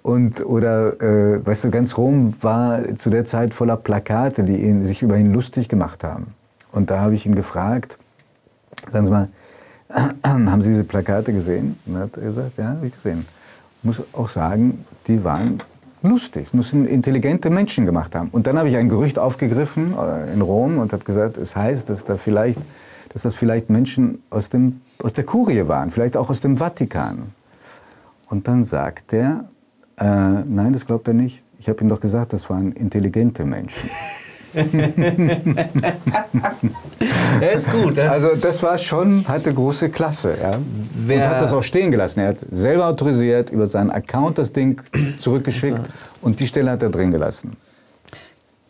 Und, 0.04 0.46
oder, 0.46 1.02
äh, 1.02 1.44
weißt 1.44 1.64
du, 1.64 1.72
ganz 1.72 1.98
Rom 1.98 2.36
war 2.42 2.96
zu 2.96 3.10
der 3.10 3.26
Zeit 3.26 3.56
voller 3.56 3.78
Plakate, 3.78 4.44
die 4.44 4.58
ihn, 4.58 4.84
sich 4.84 5.02
über 5.02 5.18
ihn 5.18 5.34
lustig 5.34 5.68
gemacht 5.68 6.04
haben. 6.04 6.28
Und 6.72 6.92
da 6.92 7.00
habe 7.00 7.16
ich 7.16 7.26
ihn 7.26 7.34
gefragt, 7.34 7.98
sagen 8.88 9.08
Sie 9.08 9.12
mal, 9.12 9.30
haben 10.24 10.62
Sie 10.62 10.70
diese 10.70 10.84
Plakate 10.84 11.34
gesehen? 11.34 11.80
Und 11.88 11.96
er 11.96 12.02
hat 12.02 12.14
gesagt, 12.14 12.58
ja, 12.60 12.68
habe 12.68 12.86
ich 12.86 12.94
gesehen 12.94 13.26
muss 13.84 14.02
auch 14.14 14.30
sagen, 14.30 14.86
die 15.08 15.24
waren 15.24 15.60
lustig. 16.02 16.54
Müssen 16.54 16.86
intelligente 16.86 17.50
Menschen 17.50 17.86
gemacht 17.86 18.16
haben. 18.16 18.30
Und 18.30 18.48
dann 18.48 18.58
habe 18.58 18.70
ich 18.70 18.78
ein 18.78 18.90
Gerücht 18.90 19.18
aufgegriffen 19.18 19.96
äh, 19.98 20.34
in 20.34 20.42
Rom 20.42 20.78
und 20.78 20.94
habe 20.94 21.04
gesagt, 21.04 21.38
es 21.38 21.56
heißt, 21.56 21.90
dass, 21.90 22.04
da 22.04 22.18
vielleicht, 22.18 22.60
dass 23.10 23.24
das 23.24 23.36
vielleicht 23.36 23.70
Menschen 23.70 24.22
aus, 24.30 24.50
dem, 24.50 24.82
aus 25.02 25.14
der 25.14 25.24
Kurie 25.24 25.68
waren, 25.68 25.92
vielleicht 25.92 26.18
auch 26.18 26.30
aus 26.30 26.42
dem 26.42 26.58
Vatikan. 26.58 27.32
Und 28.30 28.48
dann 28.48 28.64
sagt 28.64 29.14
er, 29.14 29.46
äh, 29.98 30.06
nein, 30.06 30.74
das 30.74 30.86
glaubt 30.86 31.08
er 31.08 31.14
nicht. 31.14 31.44
Ich 31.60 31.70
habe 31.70 31.82
ihm 31.82 31.88
doch 31.88 32.02
gesagt, 32.02 32.34
das 32.34 32.50
waren 32.50 32.74
intelligente 32.74 33.46
Menschen. 33.46 33.90
er 37.42 37.52
ist 37.54 37.72
gut. 37.72 37.98
Das 37.98 38.12
also 38.12 38.36
das 38.40 38.62
war 38.62 38.78
schon, 38.78 39.28
hatte 39.28 39.54
große 39.54 39.90
Klasse. 39.90 40.36
Ja? 40.42 40.56
Und 40.56 41.22
hat 41.28 41.42
das 41.42 41.54
auch 41.54 41.64
stehen 41.64 41.92
gelassen. 41.92 42.20
Er 42.20 42.30
hat 42.30 42.38
selber 42.52 42.88
autorisiert, 42.88 43.50
über 43.50 43.68
seinen 43.68 43.92
Account 43.92 44.38
das 44.38 44.54
Ding 44.54 44.82
zurückgeschickt 45.18 45.78
also. 45.78 45.90
und 46.22 46.40
die 46.40 46.48
Stelle 46.48 46.72
hat 46.72 46.84
er 46.84 46.90
drin 46.90 47.12
gelassen. 47.12 47.58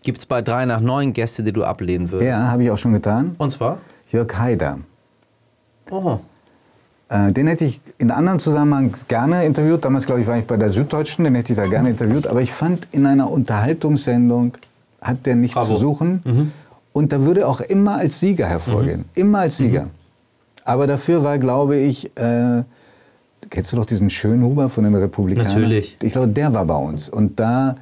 Gibt 0.04 0.20
es 0.20 0.26
bei 0.26 0.42
3 0.42 0.66
nach 0.66 0.82
9 0.82 1.14
Gäste, 1.14 1.44
die 1.44 1.54
du 1.54 1.64
ablehnen 1.64 2.12
würdest? 2.12 2.30
Ja, 2.30 2.52
habe 2.52 2.64
ich 2.64 2.72
auch 2.72 2.78
schon 2.78 2.94
getan. 2.94 3.36
Und 3.38 3.52
zwar? 3.52 3.78
Jörg 4.12 4.38
Haider. 4.38 4.80
Oh. 5.90 6.20
Äh, 7.10 7.32
den 7.32 7.48
hätte 7.48 7.66
ich 7.66 7.80
in 7.98 8.12
anderen 8.12 8.40
Zusammenhang 8.40 8.94
gerne 9.08 9.46
interviewt. 9.46 9.86
Damals, 9.86 10.06
glaube 10.06 10.22
ich, 10.22 10.28
war 10.28 10.38
ich 10.38 10.46
bei 10.46 10.58
der 10.58 10.70
Süddeutschen, 10.70 11.24
den 11.24 11.36
hätte 11.36 11.54
ich 11.54 11.58
da 11.58 11.68
gerne 11.68 11.90
interviewt. 11.90 12.28
Aber 12.28 12.42
ich 12.42 12.52
fand 12.52 12.88
in 12.92 13.06
einer 13.06 13.30
Unterhaltungssendung 13.30 14.58
hat 15.04 15.26
der 15.26 15.36
nichts 15.36 15.56
Bravo. 15.56 15.74
zu 15.74 15.80
suchen. 15.80 16.22
Mhm. 16.24 16.52
Und 16.94 17.12
da 17.12 17.24
würde 17.24 17.48
auch 17.48 17.62
immer 17.62 17.96
als 17.96 18.20
Sieger 18.20 18.48
hervorgehen. 18.48 19.00
Mhm. 19.00 19.06
Immer 19.16 19.40
als 19.40 19.58
Sieger. 19.58 19.88
Aber 20.64 20.88
dafür 20.88 21.24
war, 21.24 21.38
glaube 21.38 21.78
ich, 21.78 22.16
äh, 22.18 22.64
kennst 23.50 23.72
du 23.72 23.76
doch 23.76 23.86
diesen 23.86 24.10
Schönhuber 24.10 24.70
von 24.70 24.84
den 24.84 24.96
Republikanern? 24.96 25.48
Natürlich. 25.48 25.98
Ich 26.02 26.12
glaube, 26.14 26.30
der 26.30 26.54
war 26.54 26.66
bei 26.66 26.76
uns. 26.76 27.10
Und 27.10 27.40
da 27.40 27.76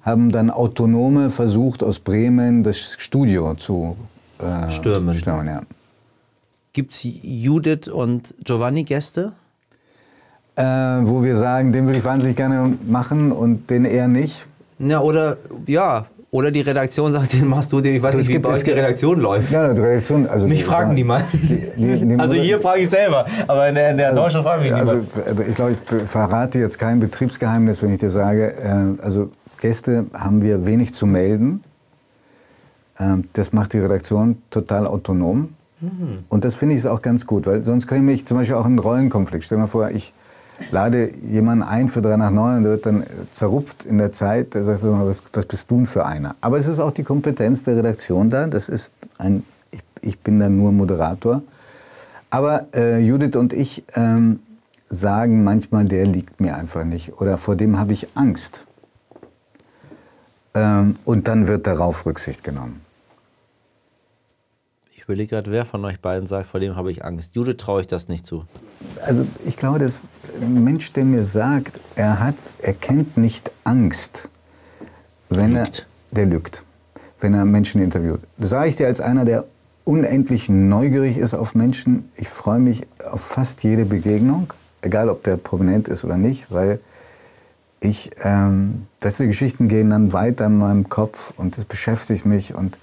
haben 0.00 0.30
dann 0.30 0.50
Autonome 0.50 1.30
versucht, 1.30 1.82
aus 1.82 1.98
Bremen 1.98 2.62
das 2.62 2.96
Studio 2.98 3.54
zu 3.54 3.96
äh, 4.38 4.70
Stürmen. 4.70 5.16
stürmen 5.16 5.46
ja. 5.46 5.62
Gibt 6.72 6.94
es 6.94 7.02
Judith 7.04 7.88
und 7.88 8.34
Giovanni 8.42 8.84
Gäste? 8.84 9.32
äh, 10.56 10.62
wo 10.62 11.22
wir 11.22 11.36
sagen, 11.36 11.72
den 11.72 11.86
würde 11.86 11.98
ich 11.98 12.04
wahnsinnig 12.04 12.36
gerne 12.36 12.76
machen 12.86 13.32
und 13.32 13.70
den 13.70 13.84
eher 13.84 14.08
nicht. 14.08 14.46
Ja, 14.78 15.00
oder 15.00 15.36
ja. 15.66 16.06
Oder 16.34 16.50
die 16.50 16.62
Redaktion 16.62 17.12
sagt, 17.12 17.32
den 17.34 17.46
machst 17.46 17.70
du, 17.72 17.80
den, 17.82 17.94
ich 17.94 18.02
weiß 18.02 18.14
Es 18.14 18.18
nicht, 18.20 18.28
wie 18.28 18.32
gibt- 18.32 18.46
bei 18.46 18.52
euch 18.54 18.64
die 18.64 18.70
Redaktion 18.70 19.20
läuft. 19.20 19.50
Ja, 19.52 19.72
die 19.72 19.80
Redaktion. 19.82 20.26
Also 20.26 20.48
Mich 20.48 20.64
fragen 20.64 20.96
die 20.96 21.04
mal. 21.04 21.22
die- 21.32 22.06
die- 22.06 22.14
Also 22.18 22.34
hier 22.34 22.58
frage 22.58 22.80
ich 22.80 22.88
selber, 22.90 23.26
aber 23.46 23.68
in 23.68 23.74
der, 23.74 23.90
in 23.90 23.98
der 23.98 24.14
Deutschen 24.14 24.42
fragen 24.42 24.62
mich 24.62 24.74
Also, 24.74 24.94
niemand. 24.94 25.26
also 25.28 25.42
ich 25.42 25.54
glaube, 25.54 25.72
ich 25.72 26.02
verrate 26.08 26.58
jetzt 26.58 26.78
kein 26.78 27.00
Betriebsgeheimnis, 27.00 27.82
wenn 27.82 27.92
ich 27.92 27.98
dir 27.98 28.10
sage, 28.10 28.54
äh, 28.56 29.02
also 29.04 29.30
Gäste 29.60 30.06
haben 30.14 30.40
wir 30.42 30.64
wenig 30.64 30.94
zu 30.94 31.06
melden. 31.06 31.62
Ähm, 32.98 33.24
das 33.34 33.52
macht 33.52 33.74
die 33.74 33.78
Redaktion 33.78 34.40
total 34.50 34.86
autonom. 34.86 35.50
Mhm. 35.82 36.20
Und 36.30 36.44
das 36.44 36.54
finde 36.54 36.76
ich 36.76 36.86
auch 36.88 37.02
ganz 37.02 37.26
gut, 37.26 37.46
weil 37.46 37.62
sonst 37.62 37.86
käme 37.86 38.10
ich 38.10 38.24
zum 38.26 38.38
Beispiel 38.38 38.56
auch 38.56 38.64
in 38.64 38.72
einen 38.72 38.78
Rollenkonflikt. 38.78 39.44
Stell 39.44 39.58
dir 39.58 39.62
mal 39.62 39.68
vor, 39.68 39.90
ich 39.90 40.14
lade 40.70 41.10
jemanden 41.28 41.64
ein 41.64 41.88
für 41.88 42.02
3 42.02 42.16
nach 42.16 42.30
9 42.30 42.56
und 42.56 42.62
der 42.62 42.72
wird 42.72 42.86
dann 42.86 43.04
zerrupft 43.32 43.84
in 43.84 43.98
der 43.98 44.12
Zeit. 44.12 44.54
Der 44.54 44.64
sagt 44.64 44.80
so, 44.80 44.92
was, 45.06 45.22
was 45.32 45.46
bist 45.46 45.70
du 45.70 45.84
für 45.84 46.06
einer? 46.06 46.36
Aber 46.40 46.58
es 46.58 46.66
ist 46.66 46.78
auch 46.78 46.90
die 46.90 47.04
Kompetenz 47.04 47.62
der 47.62 47.76
Redaktion 47.76 48.30
da. 48.30 48.46
Das 48.46 48.68
ist 48.68 48.92
ein, 49.18 49.44
ich, 49.70 49.80
ich 50.00 50.18
bin 50.18 50.40
dann 50.40 50.56
nur 50.56 50.72
Moderator. 50.72 51.42
Aber 52.30 52.66
äh, 52.74 52.98
Judith 52.98 53.36
und 53.36 53.52
ich 53.52 53.84
ähm, 53.94 54.40
sagen 54.88 55.44
manchmal, 55.44 55.84
der 55.84 56.06
liegt 56.06 56.40
mir 56.40 56.56
einfach 56.56 56.84
nicht 56.84 57.20
oder 57.20 57.38
vor 57.38 57.56
dem 57.56 57.78
habe 57.78 57.92
ich 57.92 58.08
Angst. 58.14 58.66
Ähm, 60.54 60.96
und 61.04 61.28
dann 61.28 61.46
wird 61.46 61.66
darauf 61.66 62.06
Rücksicht 62.06 62.44
genommen. 62.44 62.82
Überlege 65.12 65.36
gerade, 65.36 65.50
wer 65.50 65.66
von 65.66 65.84
euch 65.84 66.00
beiden 66.00 66.26
sagt, 66.26 66.46
vor 66.46 66.58
dem 66.58 66.74
habe 66.74 66.90
ich 66.90 67.04
Angst. 67.04 67.34
Judith 67.34 67.58
traue 67.58 67.82
ich 67.82 67.86
das 67.86 68.08
nicht 68.08 68.24
zu. 68.24 68.46
Also 69.04 69.26
ich 69.44 69.58
glaube, 69.58 69.78
dass 69.78 70.00
ein 70.40 70.64
Mensch, 70.64 70.90
der 70.94 71.04
mir 71.04 71.26
sagt, 71.26 71.78
er 71.96 72.18
hat, 72.18 72.34
er 72.62 72.72
kennt 72.72 73.18
nicht 73.18 73.50
Angst, 73.62 74.30
wenn 75.28 75.52
Lügt. 75.52 75.86
er, 76.12 76.16
der 76.16 76.26
lügt, 76.26 76.62
wenn 77.20 77.34
er 77.34 77.44
Menschen 77.44 77.82
interviewt. 77.82 78.20
Das 78.38 78.48
sage 78.48 78.70
ich 78.70 78.76
dir 78.76 78.86
als 78.86 79.02
einer, 79.02 79.26
der 79.26 79.44
unendlich 79.84 80.48
neugierig 80.48 81.18
ist 81.18 81.34
auf 81.34 81.54
Menschen. 81.54 82.10
Ich 82.16 82.30
freue 82.30 82.58
mich 82.58 82.86
auf 83.04 83.20
fast 83.20 83.62
jede 83.64 83.84
Begegnung, 83.84 84.54
egal 84.80 85.10
ob 85.10 85.24
der 85.24 85.36
prominent 85.36 85.88
ist 85.88 86.04
oder 86.04 86.16
nicht, 86.16 86.46
weil 86.50 86.80
ich, 87.80 88.12
ähm, 88.22 88.86
bessere 89.00 89.26
Geschichten 89.26 89.68
gehen 89.68 89.90
dann 89.90 90.14
weiter 90.14 90.46
in 90.46 90.56
meinem 90.56 90.88
Kopf 90.88 91.34
und 91.36 91.58
das 91.58 91.66
beschäftigt 91.66 92.24
mich 92.24 92.54
und 92.54 92.78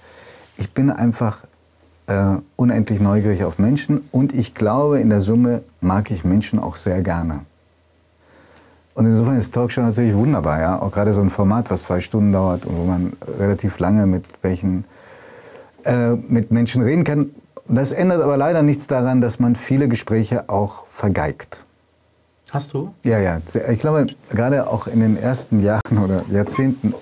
ich 0.56 0.70
bin 0.70 0.90
einfach 0.90 1.42
äh, 2.10 2.38
unendlich 2.56 3.00
neugierig 3.00 3.44
auf 3.44 3.58
Menschen 3.60 4.02
und 4.10 4.34
ich 4.34 4.54
glaube, 4.54 5.00
in 5.00 5.10
der 5.10 5.20
Summe 5.20 5.62
mag 5.80 6.10
ich 6.10 6.24
Menschen 6.24 6.58
auch 6.58 6.74
sehr 6.74 7.02
gerne. 7.02 7.40
Und 8.94 9.06
insofern 9.06 9.38
ist 9.38 9.54
Talkshow 9.54 9.82
natürlich 9.82 10.14
wunderbar, 10.14 10.60
ja, 10.60 10.82
auch 10.82 10.90
gerade 10.90 11.12
so 11.14 11.20
ein 11.20 11.30
Format, 11.30 11.70
was 11.70 11.84
zwei 11.84 12.00
Stunden 12.00 12.32
dauert 12.32 12.66
und 12.66 12.76
wo 12.76 12.84
man 12.84 13.12
relativ 13.38 13.78
lange 13.78 14.06
mit 14.06 14.24
welchen 14.42 14.84
äh, 15.84 16.16
mit 16.16 16.50
Menschen 16.50 16.82
reden 16.82 17.04
kann. 17.04 17.30
Das 17.68 17.92
ändert 17.92 18.20
aber 18.20 18.36
leider 18.36 18.64
nichts 18.64 18.88
daran, 18.88 19.20
dass 19.20 19.38
man 19.38 19.54
viele 19.54 19.86
Gespräche 19.88 20.48
auch 20.48 20.86
vergeigt. 20.88 21.64
Hast 22.50 22.74
du? 22.74 22.92
Ja, 23.04 23.20
ja. 23.20 23.38
Ich 23.68 23.78
glaube, 23.78 24.08
gerade 24.30 24.66
auch 24.66 24.88
in 24.88 24.98
den 24.98 25.16
ersten 25.16 25.60
Jahren 25.60 25.98
oder 26.04 26.24
Jahrzehnten, 26.32 26.92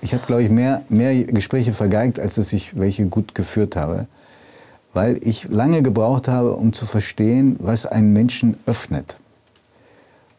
ich 0.00 0.12
habe, 0.12 0.26
glaube 0.26 0.42
ich, 0.42 0.50
mehr, 0.50 0.82
mehr 0.88 1.22
Gespräche 1.22 1.72
vergeigt, 1.72 2.18
als 2.18 2.34
dass 2.34 2.52
ich 2.52 2.76
welche 2.76 3.06
gut 3.06 3.36
geführt 3.36 3.76
habe. 3.76 4.08
Weil 4.96 5.18
ich 5.22 5.50
lange 5.50 5.82
gebraucht 5.82 6.26
habe, 6.26 6.54
um 6.54 6.72
zu 6.72 6.86
verstehen, 6.86 7.56
was 7.58 7.84
einen 7.84 8.14
Menschen 8.14 8.56
öffnet. 8.64 9.18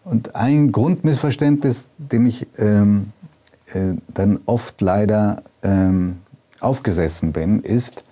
Und 0.04 0.36
ein 0.36 0.72
Grundmissverständnis, 0.72 1.84
dem 2.00 2.26
ich 2.26 2.48
ähm, 2.58 3.14
äh, 3.72 3.94
dann 4.08 4.40
oft 4.48 4.82
leider 4.82 5.44
ähm, 5.62 6.18
aufgesessen 6.60 7.34
bin, 7.34 7.62
ist, 7.62 8.04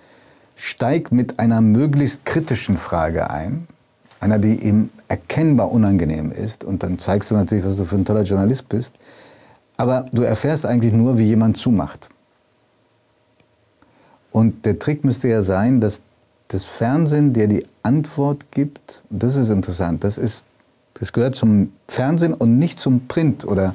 steig 0.54 1.10
mit 1.10 1.40
einer 1.40 1.60
möglichst 1.60 2.24
kritischen 2.24 2.76
Frage 2.76 3.28
ein, 3.28 3.66
einer, 4.20 4.38
die 4.38 4.54
ihm 4.54 4.90
erkennbar 5.08 5.72
unangenehm 5.72 6.30
ist, 6.30 6.62
und 6.62 6.84
dann 6.84 7.00
zeigst 7.00 7.32
du 7.32 7.34
natürlich, 7.34 7.64
was 7.64 7.76
du 7.76 7.86
für 7.86 7.96
ein 7.96 8.04
toller 8.04 8.22
Journalist 8.22 8.68
bist, 8.68 8.94
aber 9.76 10.06
du 10.12 10.22
erfährst 10.22 10.64
eigentlich 10.64 10.92
nur, 10.92 11.18
wie 11.18 11.24
jemand 11.24 11.56
zumacht. 11.56 12.08
Und 14.30 14.64
der 14.64 14.78
Trick 14.78 15.02
müsste 15.02 15.26
ja 15.26 15.42
sein, 15.42 15.80
dass 15.80 16.02
das 16.48 16.64
Fernsehen 16.66 17.32
dir 17.32 17.48
die 17.48 17.66
Antwort 17.82 18.50
gibt, 18.50 19.02
das 19.10 19.36
ist 19.36 19.50
interessant, 19.50 20.04
das, 20.04 20.18
ist, 20.18 20.44
das 20.94 21.12
gehört 21.12 21.34
zum 21.34 21.72
Fernsehen 21.88 22.34
und 22.34 22.58
nicht 22.58 22.78
zum 22.78 23.06
Print 23.08 23.46
oder 23.46 23.74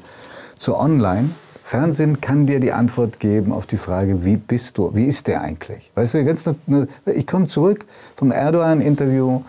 zu 0.57 0.77
Online. 0.77 1.29
Fernsehen 1.63 2.19
kann 2.19 2.45
dir 2.45 2.59
die 2.59 2.71
Antwort 2.71 3.19
geben 3.19 3.51
auf 3.51 3.65
die 3.65 3.77
Frage, 3.77 4.25
wie 4.25 4.35
bist 4.35 4.77
du, 4.77 4.93
wie 4.93 5.05
ist 5.05 5.27
der 5.27 5.41
eigentlich? 5.41 5.91
Weißt 5.95 6.13
du, 6.13 6.25
ganz, 6.25 6.43
ich 7.05 7.27
komme 7.27 7.45
zurück 7.45 7.85
vom 8.15 8.31
Erdogan-Interview 8.31 9.41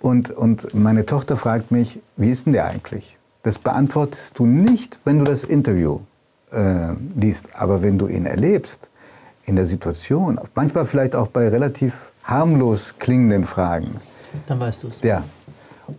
und, 0.00 0.30
und 0.30 0.74
meine 0.74 1.06
Tochter 1.06 1.36
fragt 1.36 1.70
mich, 1.70 2.00
wie 2.16 2.30
ist 2.30 2.46
denn 2.46 2.52
der 2.52 2.66
eigentlich? 2.66 3.18
Das 3.42 3.58
beantwortest 3.58 4.38
du 4.38 4.46
nicht, 4.46 4.98
wenn 5.04 5.18
du 5.18 5.24
das 5.24 5.44
Interview 5.44 6.00
äh, 6.52 6.94
liest, 7.14 7.46
aber 7.54 7.82
wenn 7.82 7.98
du 7.98 8.08
ihn 8.08 8.26
erlebst, 8.26 8.88
in 9.44 9.56
der 9.56 9.66
Situation, 9.66 10.40
manchmal 10.54 10.86
vielleicht 10.86 11.14
auch 11.16 11.26
bei 11.26 11.48
relativ 11.48 12.11
harmlos 12.24 12.94
klingenden 12.98 13.44
Fragen. 13.44 14.00
Dann 14.46 14.60
weißt 14.60 14.84
du 14.84 14.88
es. 14.88 15.02
Ja. 15.02 15.24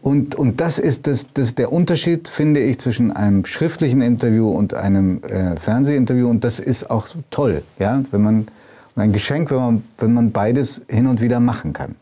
Und, 0.02 0.36
und 0.36 0.60
das 0.60 0.80
ist 0.80 1.08
das, 1.08 1.28
das 1.34 1.56
der 1.56 1.72
Unterschied, 1.72 2.28
finde 2.28 2.62
ich, 2.62 2.80
zwischen 2.80 3.12
einem 3.12 3.46
schriftlichen 3.46 4.02
Interview 4.02 4.50
und 4.50 4.74
einem 4.74 5.22
äh, 5.24 5.56
Fernsehinterview. 5.58 6.28
Und 6.30 6.44
das 6.44 6.60
ist 6.60 6.90
auch 6.90 7.06
so 7.06 7.20
toll, 7.30 7.64
ja, 7.80 8.04
wenn 8.12 8.22
man 8.22 8.48
ein 8.96 9.12
Geschenk, 9.12 9.52
wenn 9.52 9.58
man, 9.58 9.84
wenn 9.98 10.14
man 10.14 10.32
beides 10.32 10.82
hin 10.88 11.08
und 11.08 11.22
wieder 11.22 11.40
machen 11.40 11.74
kann. 11.74 11.96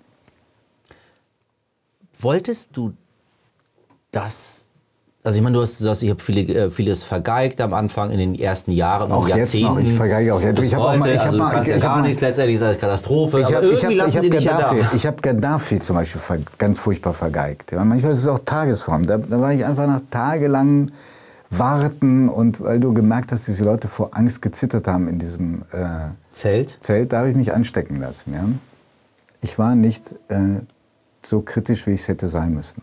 Wolltest 2.20 2.78
du 2.78 2.94
das? 4.12 4.68
Also 5.24 5.38
ich 5.38 5.44
meine, 5.44 5.54
du 5.56 5.62
hast 5.62 5.78
gesagt, 5.78 6.02
ich 6.02 6.10
habe 6.10 6.20
viele, 6.22 6.42
äh, 6.42 6.70
vieles 6.72 7.04
vergeigt 7.04 7.62
am 7.62 7.76
Anfang 7.76 8.10
in 8.10 8.18
den 8.18 8.34
ersten 8.34 8.72
Jahren 8.72 9.12
Auch 9.12 9.22
und 9.24 9.28
jetzt 9.28 9.54
noch, 9.54 9.60
Jahrzehnten. 9.62 9.92
ich 9.92 9.98
vergeige 9.98 10.34
auch 10.34 10.42
jetzt. 10.42 10.56
Bis 10.56 10.68
Ich 10.70 10.74
hab 10.74 10.82
auch 10.82 10.98
mal- 10.98 11.10
ich 11.10 11.18
hab 11.20 11.26
also 11.26 11.38
du 11.38 11.44
mal- 11.44 11.52
kannst 11.52 11.64
ich- 11.66 11.70
ja 11.70 11.78
ich 11.78 11.84
hab 11.84 11.90
gar 11.92 11.98
mal- 12.02 12.08
nichts 12.08 12.22
letztendlich 12.22 12.62
als 12.64 12.80
Katastrophe. 12.80 13.40
Ich 13.42 13.54
habe 13.54 13.66
irgendwie 13.68 13.86
hab, 13.86 13.94
lassen 13.94 14.16
hab 14.16 14.22
die 14.24 14.30
dich 14.32 14.44
ja 14.46 14.52
da. 14.58 14.58
Gaddafi, 14.74 14.96
ich 14.98 15.06
hab 15.06 15.22
Gaddafi 15.22 15.80
zum 15.80 15.96
Beispiel 15.98 16.22
ganz 16.58 16.80
furchtbar 16.80 17.14
vergeigt. 17.14 17.72
Ja, 17.72 17.86
manchmal 17.86 18.14
ist 18.14 18.20
es 18.20 18.28
auch 18.28 18.40
Tagesform. 18.40 19.06
Da, 19.06 19.18
da 19.20 19.40
war 19.40 19.54
ich 19.54 19.64
einfach 19.64 19.86
nach 19.86 20.02
tagelangen 20.10 20.92
Warten 21.52 22.28
und 22.30 22.60
weil 22.62 22.80
du 22.80 22.92
gemerkt 22.94 23.32
hast, 23.32 23.48
dass 23.48 23.58
die 23.58 23.64
Leute 23.64 23.88
vor 23.90 24.10
Angst 24.14 24.42
gezittert 24.42 24.88
haben 24.88 25.08
in 25.08 25.20
diesem 25.20 25.64
äh, 25.72 26.10
Zelt. 26.32 26.78
Zelt, 26.82 27.14
da 27.14 27.20
habe 27.20 27.30
ich 27.30 27.36
mich 27.36 27.54
anstecken 27.54 28.00
lassen. 28.00 28.34
Ja? 28.34 28.46
Ich 29.42 29.60
war 29.60 29.76
nicht 29.76 30.04
äh, 30.30 30.62
so 31.24 31.42
kritisch, 31.42 31.86
wie 31.86 31.92
ich 31.92 32.02
es 32.02 32.08
hätte 32.08 32.28
sein 32.30 32.54
müssen. 32.56 32.82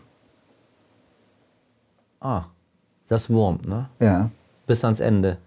Ah, 2.21 2.43
das 3.07 3.29
wurmt, 3.29 3.67
ne? 3.67 3.85
Ja. 3.99 4.29
Bis 4.67 4.83
ans 4.83 4.99
Ende. 4.99 5.37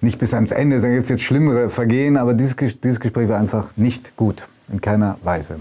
Nicht 0.00 0.18
bis 0.18 0.34
ans 0.34 0.50
Ende, 0.50 0.80
da 0.80 0.88
gibt 0.88 1.04
es 1.04 1.08
jetzt 1.08 1.22
schlimmere 1.22 1.70
Vergehen, 1.70 2.16
aber 2.16 2.34
dieses, 2.34 2.56
Ges- 2.56 2.76
dieses 2.82 2.98
Gespräch 3.00 3.28
war 3.28 3.38
einfach 3.38 3.68
nicht 3.76 4.16
gut, 4.16 4.48
in 4.72 4.80
keiner 4.80 5.16
Weise. 5.22 5.56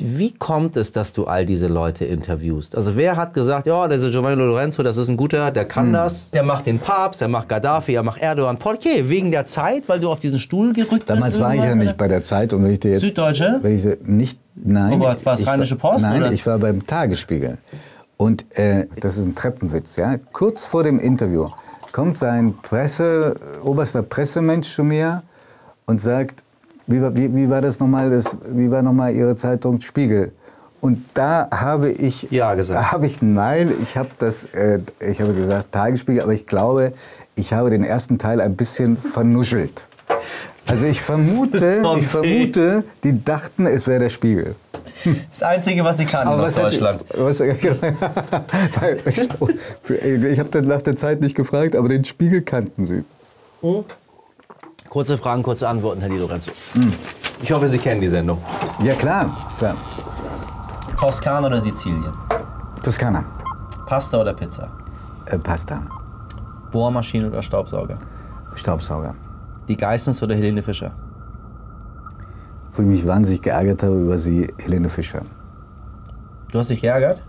Wie 0.00 0.32
kommt 0.32 0.76
es, 0.76 0.92
dass 0.92 1.12
du 1.12 1.24
all 1.26 1.44
diese 1.44 1.66
Leute 1.66 2.04
interviewst? 2.04 2.76
Also 2.76 2.94
wer 2.94 3.16
hat 3.16 3.34
gesagt, 3.34 3.66
ja, 3.66 3.88
dieser 3.88 4.10
Giovanni 4.10 4.36
Lorenzo, 4.36 4.84
das 4.84 4.96
ist 4.96 5.08
ein 5.08 5.16
guter, 5.16 5.50
der 5.50 5.64
Hm. 5.64 5.68
kann 5.68 5.92
das, 5.92 6.30
der 6.30 6.44
macht 6.44 6.66
den 6.66 6.78
Papst, 6.78 7.20
der 7.20 7.26
macht 7.26 7.48
Gaddafi, 7.48 7.92
der 7.92 8.04
macht 8.04 8.20
Erdogan. 8.22 8.58
Portier, 8.58 9.08
wegen 9.08 9.32
der 9.32 9.44
Zeit, 9.44 9.88
weil 9.88 9.98
du 9.98 10.08
auf 10.08 10.20
diesen 10.20 10.38
Stuhl 10.38 10.72
gerückt 10.72 11.10
Damals 11.10 11.32
bist? 11.32 11.40
war 11.40 11.52
ich 11.52 11.60
ja 11.62 11.74
nicht 11.74 11.96
bei 11.96 12.06
der 12.06 12.22
Zeit 12.22 12.52
und 12.52 12.62
wenn 12.62 12.72
ich 12.74 12.78
dir 12.80 12.92
jetzt 12.92 13.00
Süddeutsche? 13.00 13.58
Wenn 13.60 13.74
ich 13.76 13.82
dir 13.82 13.98
nicht, 14.04 14.38
nein. 14.54 14.92
Oh 14.92 14.98
Gott, 14.98 15.26
war 15.26 15.34
es 15.34 15.44
Rheinische 15.44 15.74
Post, 15.74 16.02
Nein, 16.04 16.22
oder? 16.22 16.32
ich 16.32 16.46
war 16.46 16.58
beim 16.58 16.86
Tagesspiegel. 16.86 17.58
Und 18.18 18.44
äh, 18.58 18.86
das 19.00 19.16
ist 19.16 19.24
ein 19.24 19.34
Treppenwitz, 19.34 19.96
ja. 19.96 20.16
Kurz 20.32 20.66
vor 20.66 20.82
dem 20.84 20.98
Interview 20.98 21.46
kommt 21.92 22.18
sein 22.18 22.54
Presse, 22.60 23.36
oberster 23.62 24.02
Pressemensch 24.02 24.74
zu 24.74 24.84
mir 24.84 25.22
und 25.86 26.00
sagt, 26.00 26.42
wie, 26.86 27.00
war- 27.00 27.14
wie, 27.16 27.34
wie 27.34 27.48
war 27.48 27.60
das 27.62 27.78
nochmal, 27.80 28.10
das, 28.10 28.36
wie 28.50 28.70
war 28.70 28.82
nochmal 28.82 29.14
Ihre 29.14 29.34
Zeitung 29.36 29.80
Spiegel? 29.80 30.32
Und 30.80 31.04
da 31.14 31.48
habe 31.50 31.90
ich, 31.90 32.28
Ja 32.30 32.54
gesagt. 32.54 32.92
habe 32.92 33.06
ich 33.06 33.22
nein, 33.22 33.72
ich 33.82 33.96
habe 33.96 34.10
das, 34.18 34.44
äh, 34.52 34.80
ich 35.00 35.20
habe 35.20 35.32
gesagt 35.34 35.72
Tagesspiegel, 35.72 36.22
aber 36.22 36.32
ich 36.32 36.46
glaube, 36.46 36.92
ich 37.36 37.52
habe 37.52 37.70
den 37.70 37.82
ersten 37.84 38.18
Teil 38.18 38.40
ein 38.40 38.56
bisschen 38.56 38.96
vernuschelt. 38.96 39.88
Also 40.68 40.86
ich 40.86 41.00
vermute, 41.00 41.56
ich 42.00 42.06
vermute, 42.08 42.84
die 43.04 43.24
dachten, 43.24 43.66
es 43.66 43.86
wäre 43.86 44.00
der 44.00 44.08
Spiegel. 44.10 44.54
Das 45.30 45.42
Einzige, 45.42 45.84
was 45.84 45.98
sie 45.98 46.04
kannten 46.06 46.28
aus 46.40 46.56
hätte- 46.56 46.62
Deutschland. 46.70 47.04
was, 47.16 47.40
Weil 48.80 49.00
ich 49.06 49.28
ich 50.32 50.38
habe 50.38 50.48
dann 50.50 50.64
nach 50.64 50.82
der 50.82 50.96
Zeit 50.96 51.20
nicht 51.20 51.34
gefragt, 51.34 51.76
aber 51.76 51.88
den 51.88 52.04
Spiegel 52.04 52.42
kannten 52.42 52.84
sie. 52.86 53.04
Kurze 54.88 55.18
Fragen, 55.18 55.42
kurze 55.42 55.68
Antworten, 55.68 56.00
Herr 56.00 56.08
Di 56.10 56.16
Lorenzo. 56.18 56.50
Ich 57.42 57.52
hoffe, 57.52 57.68
Sie 57.68 57.78
kennen 57.78 58.00
die 58.00 58.08
Sendung. 58.08 58.38
Ja 58.82 58.94
klar, 58.94 59.26
klar. 59.58 59.74
Toskana 60.98 61.46
oder 61.46 61.60
Sizilien? 61.60 62.12
Toskana. 62.82 63.24
Pasta 63.86 64.20
oder 64.20 64.34
Pizza? 64.34 64.68
Äh, 65.26 65.38
Pasta. 65.38 65.82
Bohrmaschine 66.72 67.28
oder 67.28 67.42
Staubsauger? 67.42 67.98
Staubsauger. 68.54 69.14
Die 69.68 69.76
Geissens 69.76 70.22
oder 70.22 70.34
Helene 70.34 70.62
Fischer? 70.62 70.90
Wo 72.78 72.82
ich 72.82 72.88
mich 72.88 73.04
wahnsinnig 73.04 73.42
geärgert 73.42 73.82
habe 73.82 74.00
über 74.00 74.18
sie, 74.18 74.46
Helene 74.56 74.88
Fischer. 74.88 75.22
Du 76.52 76.60
hast 76.60 76.70
dich 76.70 76.80
geärgert? 76.80 77.20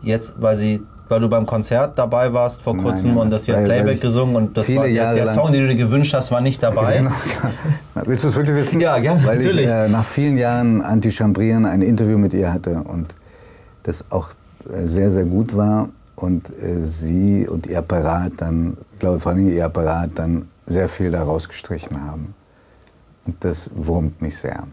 Jetzt, 0.00 0.36
weil, 0.40 0.56
sie, 0.56 0.82
weil 1.10 1.20
du 1.20 1.28
beim 1.28 1.44
Konzert 1.44 1.98
dabei 1.98 2.32
warst 2.32 2.62
vor 2.62 2.72
Nein, 2.74 2.82
kurzem 2.82 3.10
nein, 3.10 3.18
und 3.18 3.30
das 3.30 3.44
hier 3.44 3.56
Playback 3.56 4.00
gesungen 4.00 4.34
und 4.34 4.56
das 4.56 4.74
war 4.74 4.88
der, 4.88 5.14
der 5.14 5.26
Song, 5.26 5.52
den 5.52 5.64
du 5.64 5.68
dir 5.68 5.74
gewünscht 5.74 6.14
hast, 6.14 6.30
war 6.30 6.40
nicht 6.40 6.62
dabei. 6.62 6.96
Genau. 6.96 7.10
Willst 8.06 8.24
du 8.24 8.28
es 8.28 8.36
wirklich 8.36 8.56
wissen? 8.56 8.80
Ja, 8.80 8.98
gerne, 8.98 9.22
Weil 9.26 9.36
natürlich. 9.36 9.66
ich 9.66 9.70
äh, 9.70 9.88
nach 9.88 10.06
vielen 10.06 10.38
Jahren 10.38 10.80
Anti-Chambrieren 10.80 11.66
ein 11.66 11.82
Interview 11.82 12.16
mit 12.16 12.32
ihr 12.32 12.50
hatte 12.50 12.80
und 12.84 13.14
das 13.82 14.02
auch 14.10 14.30
äh, 14.72 14.86
sehr, 14.86 15.10
sehr 15.10 15.26
gut 15.26 15.54
war 15.54 15.90
und 16.14 16.48
äh, 16.48 16.86
sie 16.86 17.46
und 17.46 17.66
ihr 17.66 17.80
Apparat 17.80 18.32
dann, 18.38 18.78
ich 18.94 19.00
glaube 19.00 19.20
vor 19.20 19.32
allem 19.32 19.46
ihr 19.46 19.66
Apparat 19.66 20.12
dann 20.14 20.48
sehr 20.66 20.88
viel 20.88 21.10
daraus 21.10 21.50
gestrichen 21.50 22.02
haben. 22.02 22.34
Und 23.26 23.44
das 23.44 23.70
wurmt 23.74 24.22
mich 24.22 24.38
sehr. 24.38 24.66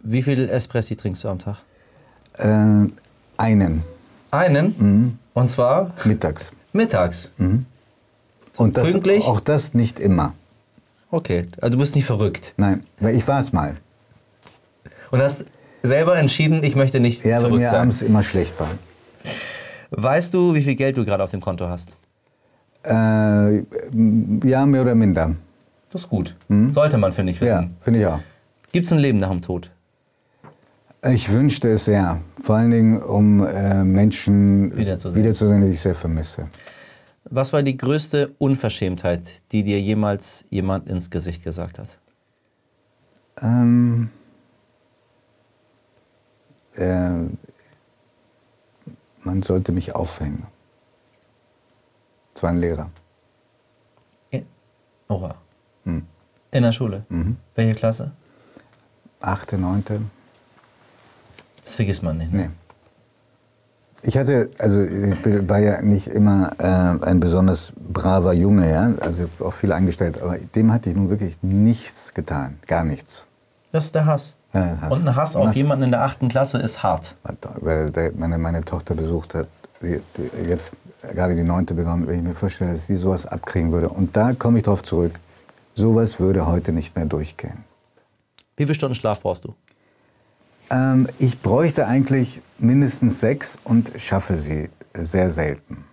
Wie 0.00 0.22
viel 0.22 0.48
Espressi 0.48 0.96
trinkst 0.96 1.24
du 1.24 1.28
am 1.28 1.38
Tag? 1.38 1.56
Äh, 2.38 2.86
einen 3.36 3.82
Einen. 4.30 4.74
Mhm. 4.78 5.18
Und 5.34 5.48
zwar 5.48 5.92
mittags. 6.04 6.52
mittags. 6.72 7.30
Und 7.38 8.76
das, 8.76 8.90
pünktlich? 8.92 9.24
auch 9.26 9.40
das 9.40 9.74
nicht 9.74 9.98
immer. 10.00 10.34
Okay, 11.10 11.46
also 11.60 11.72
du 11.72 11.78
bist 11.78 11.94
nicht 11.94 12.04
verrückt. 12.06 12.54
Nein, 12.56 12.80
weil 13.00 13.14
ich 13.14 13.26
war 13.28 13.38
es 13.40 13.52
mal. 13.52 13.76
Und 15.10 15.20
hast 15.22 15.44
selber 15.82 16.16
entschieden, 16.18 16.64
ich 16.64 16.74
möchte 16.74 16.98
nicht 17.00 17.24
Ja, 17.24 17.36
weil 17.36 17.40
verrückt 17.42 17.62
mir 17.62 17.70
sein. 17.70 17.80
abends 17.82 18.02
immer 18.02 18.22
schlecht 18.22 18.58
war. 18.58 18.70
Weißt 19.90 20.34
du, 20.34 20.54
wie 20.54 20.62
viel 20.62 20.74
Geld 20.74 20.96
du 20.96 21.04
gerade 21.04 21.22
auf 21.22 21.30
dem 21.30 21.40
Konto 21.40 21.68
hast? 21.68 21.96
Äh, 22.84 23.58
ja, 24.48 24.66
mehr 24.66 24.82
oder 24.82 24.94
minder. 24.94 25.34
Das 25.96 26.04
ist 26.04 26.10
gut. 26.10 26.36
Sollte 26.68 26.98
man, 26.98 27.10
finde 27.14 27.32
ich, 27.32 27.40
Mhm. 27.40 27.46
Ja, 27.46 27.58
wissen. 27.60 27.76
finde 27.80 28.00
ich 28.00 28.06
auch. 28.06 28.20
Gibt 28.70 28.84
es 28.84 28.92
ein 28.92 28.98
Leben 28.98 29.18
nach 29.18 29.30
dem 29.30 29.40
Tod? 29.40 29.70
Ich 31.10 31.30
wünschte 31.32 31.70
es 31.70 31.86
sehr. 31.86 32.20
Vor 32.42 32.56
allen 32.56 32.70
Dingen, 32.70 33.02
um 33.02 33.46
äh, 33.46 33.82
Menschen 33.82 34.76
Wiederzusehen. 34.76 35.22
wiederzusehen, 35.24 35.62
die 35.62 35.68
ich 35.68 35.80
sehr 35.80 35.94
vermisse. 35.94 36.48
Was 37.24 37.54
war 37.54 37.62
die 37.62 37.78
größte 37.78 38.34
Unverschämtheit, 38.36 39.40
die 39.52 39.62
dir 39.62 39.80
jemals 39.80 40.44
jemand 40.50 40.86
ins 40.90 41.08
Gesicht 41.08 41.42
gesagt 41.42 41.78
hat? 41.78 41.96
Ähm, 43.40 44.10
äh, 46.74 47.08
man 49.22 49.42
sollte 49.42 49.72
mich 49.72 49.94
aufhängen. 49.94 50.42
Das 52.34 52.42
war 52.42 52.50
ein 52.50 52.58
Lehrer. 52.58 52.90
Oha. 55.08 55.36
Hm. 55.86 56.02
In 56.50 56.62
der 56.62 56.72
Schule? 56.72 57.04
Mhm. 57.08 57.36
Welche 57.54 57.74
Klasse? 57.74 58.12
Achte, 59.20 59.56
neunte. 59.58 60.00
Das 61.62 61.74
vergisst 61.74 62.02
man 62.02 62.18
nicht. 62.18 62.32
Ne? 62.32 62.42
Nee. 62.42 62.50
Ich 64.02 64.16
hatte, 64.16 64.50
also 64.58 64.82
ich 64.82 65.48
war 65.48 65.58
ja 65.58 65.82
nicht 65.82 66.06
immer 66.06 66.52
äh, 66.58 67.04
ein 67.04 67.18
besonders 67.18 67.72
braver 67.76 68.34
Junge, 68.34 68.70
ja. 68.70 68.92
Also 69.00 69.28
auch 69.40 69.52
viel 69.52 69.72
angestellt, 69.72 70.22
aber 70.22 70.36
dem 70.38 70.72
hatte 70.72 70.90
ich 70.90 70.96
nun 70.96 71.10
wirklich 71.10 71.38
nichts 71.42 72.14
getan. 72.14 72.58
Gar 72.66 72.84
nichts. 72.84 73.24
Das 73.72 73.86
ist 73.86 73.94
der 73.94 74.06
Hass. 74.06 74.36
Ja, 74.52 74.78
Hass. 74.80 74.94
Und 74.94 75.08
ein 75.08 75.16
Hass 75.16 75.34
auf 75.34 75.48
Hass. 75.48 75.56
jemanden 75.56 75.84
in 75.84 75.90
der 75.90 76.02
achten 76.02 76.28
Klasse 76.28 76.58
ist 76.58 76.82
hart. 76.82 77.16
weil 77.60 77.90
meine, 78.16 78.38
meine 78.38 78.60
Tochter 78.60 78.94
besucht 78.94 79.34
hat, 79.34 79.48
die, 79.82 80.00
die 80.16 80.48
jetzt 80.48 80.74
gerade 81.12 81.34
die 81.34 81.42
neunte 81.42 81.74
begonnen, 81.74 82.06
wenn 82.06 82.18
ich 82.18 82.22
mir 82.22 82.34
vorstelle, 82.34 82.72
dass 82.72 82.86
sie 82.86 82.96
sowas 82.96 83.26
abkriegen 83.26 83.72
würde. 83.72 83.88
Und 83.88 84.16
da 84.16 84.34
komme 84.34 84.58
ich 84.58 84.64
drauf 84.64 84.82
zurück. 84.82 85.18
Sowas 85.78 86.18
würde 86.18 86.46
heute 86.46 86.72
nicht 86.72 86.96
mehr 86.96 87.04
durchgehen. 87.04 87.64
Wie 88.56 88.64
viele 88.64 88.74
Stunden 88.74 88.94
Schlaf 88.94 89.20
brauchst 89.20 89.44
du? 89.44 89.54
Ähm, 90.70 91.06
ich 91.18 91.38
bräuchte 91.40 91.86
eigentlich 91.86 92.40
mindestens 92.58 93.20
sechs 93.20 93.58
und 93.62 93.92
schaffe 93.98 94.38
sie 94.38 94.70
sehr 94.94 95.30
selten. 95.30 95.84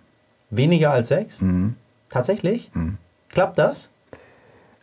Weniger 0.48 0.90
als 0.92 1.08
sechs? 1.08 1.42
Mhm. 1.42 1.74
Tatsächlich? 2.08 2.70
Klappt 3.28 3.58
das? 3.58 3.90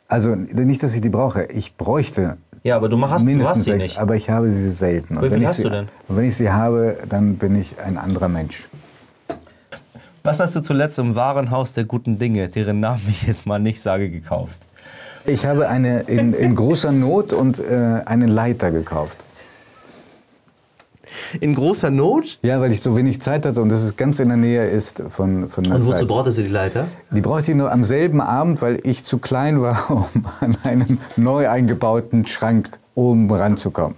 Also 0.08 0.36
nicht, 0.36 0.84
dass 0.84 0.94
ich 0.94 1.02
die 1.02 1.10
brauche. 1.10 1.46
Ich 1.46 1.76
bräuchte 1.78 2.38
Ja, 2.62 2.76
aber 2.76 2.88
du, 2.88 2.98
mach- 2.98 3.10
hast, 3.10 3.22
du 3.22 3.26
mindestens 3.26 3.58
hast 3.58 3.64
sie 3.66 3.72
sechs, 3.72 3.84
nicht. 3.86 3.98
aber 3.98 4.16
ich 4.16 4.30
habe 4.30 4.52
sie 4.52 4.70
selten. 4.70 5.20
Wie 5.20 5.30
viel 5.32 5.48
hast 5.48 5.56
sie, 5.56 5.64
du 5.64 5.70
denn? 5.72 5.88
Und 6.08 6.16
wenn 6.18 6.26
ich 6.26 6.36
sie 6.36 6.52
habe, 6.52 6.98
dann 7.10 7.38
bin 7.38 7.56
ich 7.60 7.80
ein 7.80 7.98
anderer 7.98 8.28
Mensch. 8.28 8.70
Was 10.24 10.40
hast 10.40 10.56
du 10.56 10.62
zuletzt 10.62 11.00
im 11.00 11.16
Warenhaus 11.16 11.74
der 11.74 11.86
guten 11.86 12.20
Dinge, 12.20 12.48
deren 12.50 12.80
Namen 12.80 13.02
ich 13.10 13.24
jetzt 13.24 13.48
mal 13.48 13.58
nicht 13.58 13.82
sage, 13.82 14.12
gekauft? 14.12 14.60
Ich 15.26 15.46
habe 15.46 15.70
eine 15.70 16.02
in, 16.02 16.34
in 16.34 16.56
großer 16.56 16.92
Not 16.92 17.34
und 17.34 17.60
äh, 17.60 18.02
eine 18.06 18.26
Leiter 18.28 18.72
gekauft. 18.72 19.18
In 21.40 21.56
großer 21.56 21.92
Not? 21.92 22.40
Ja, 22.42 22.62
weil 22.62 22.72
ich 22.72 22.82
so 22.82 22.96
wenig 22.96 23.22
Zeit 23.22 23.46
hatte 23.46 23.62
und 23.62 23.70
das 23.70 23.84
ist 23.84 23.98
ganz 23.98 24.20
in 24.20 24.30
der 24.30 24.38
Nähe 24.38 24.70
ist 24.70 25.04
von, 25.10 25.50
von 25.50 25.64
der 25.64 25.76
Und 25.76 25.88
wozu 25.88 26.00
Zeit. 26.00 26.08
brauchtest 26.08 26.38
du 26.38 26.44
die 26.44 26.50
Leiter? 26.50 26.88
Die 27.12 27.22
brauchte 27.22 27.52
ich 27.52 27.58
nur 27.58 27.72
am 27.72 27.84
selben 27.84 28.22
Abend, 28.22 28.62
weil 28.62 28.80
ich 28.84 29.04
zu 29.04 29.18
klein 29.18 29.62
war, 29.62 29.90
um 30.14 30.26
an 30.40 30.58
einen 30.64 31.00
neu 31.18 31.50
eingebauten 31.50 32.26
Schrank 32.28 32.70
oben 32.96 33.32
ranzukommen. 33.32 33.96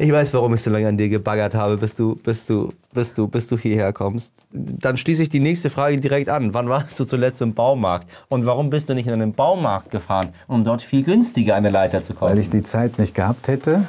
Ich 0.00 0.12
weiß, 0.12 0.32
warum 0.32 0.54
ich 0.54 0.62
so 0.62 0.70
lange 0.70 0.86
an 0.86 0.96
dir 0.96 1.08
gebaggert 1.08 1.56
habe, 1.56 1.76
bis 1.76 1.96
du, 1.96 2.14
bis 2.14 2.46
du, 2.46 2.72
bis 2.92 3.14
du, 3.14 3.26
bis 3.26 3.48
du 3.48 3.58
hierher 3.58 3.92
kommst. 3.92 4.32
Dann 4.52 4.96
schließe 4.96 5.24
ich 5.24 5.28
die 5.28 5.40
nächste 5.40 5.70
Frage 5.70 5.96
direkt 5.98 6.28
an. 6.30 6.54
Wann 6.54 6.68
warst 6.68 7.00
du 7.00 7.04
zuletzt 7.04 7.42
im 7.42 7.52
Baumarkt? 7.52 8.08
Und 8.28 8.46
warum 8.46 8.70
bist 8.70 8.88
du 8.88 8.94
nicht 8.94 9.08
in 9.08 9.12
einen 9.12 9.32
Baumarkt 9.32 9.90
gefahren, 9.90 10.28
um 10.46 10.62
dort 10.62 10.82
viel 10.82 11.02
günstiger 11.02 11.56
eine 11.56 11.70
Leiter 11.70 12.04
zu 12.04 12.14
kaufen? 12.14 12.30
Weil 12.30 12.38
ich 12.38 12.48
die 12.48 12.62
Zeit 12.62 13.00
nicht 13.00 13.12
gehabt 13.12 13.48
hätte. 13.48 13.88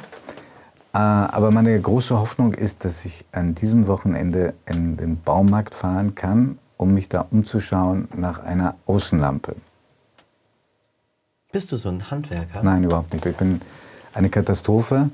Äh, 0.92 0.98
Aber 0.98 1.52
meine 1.52 1.80
große 1.80 2.18
Hoffnung 2.18 2.54
ist, 2.54 2.84
dass 2.84 3.04
ich 3.04 3.24
an 3.30 3.54
diesem 3.54 3.86
Wochenende 3.86 4.54
in 4.66 4.96
den 4.96 5.20
Baumarkt 5.20 5.76
fahren 5.76 6.16
kann, 6.16 6.58
um 6.76 6.92
mich 6.92 7.08
da 7.08 7.24
umzuschauen 7.30 8.08
nach 8.16 8.40
einer 8.40 8.74
Außenlampe. 8.86 9.54
Bist 11.52 11.70
du 11.70 11.76
so 11.76 11.88
ein 11.88 12.10
Handwerker? 12.10 12.64
Nein, 12.64 12.82
überhaupt 12.82 13.12
nicht. 13.12 13.24
Ich 13.26 13.36
bin 13.36 13.60
eine 14.12 14.28
Katastrophe. 14.28 15.10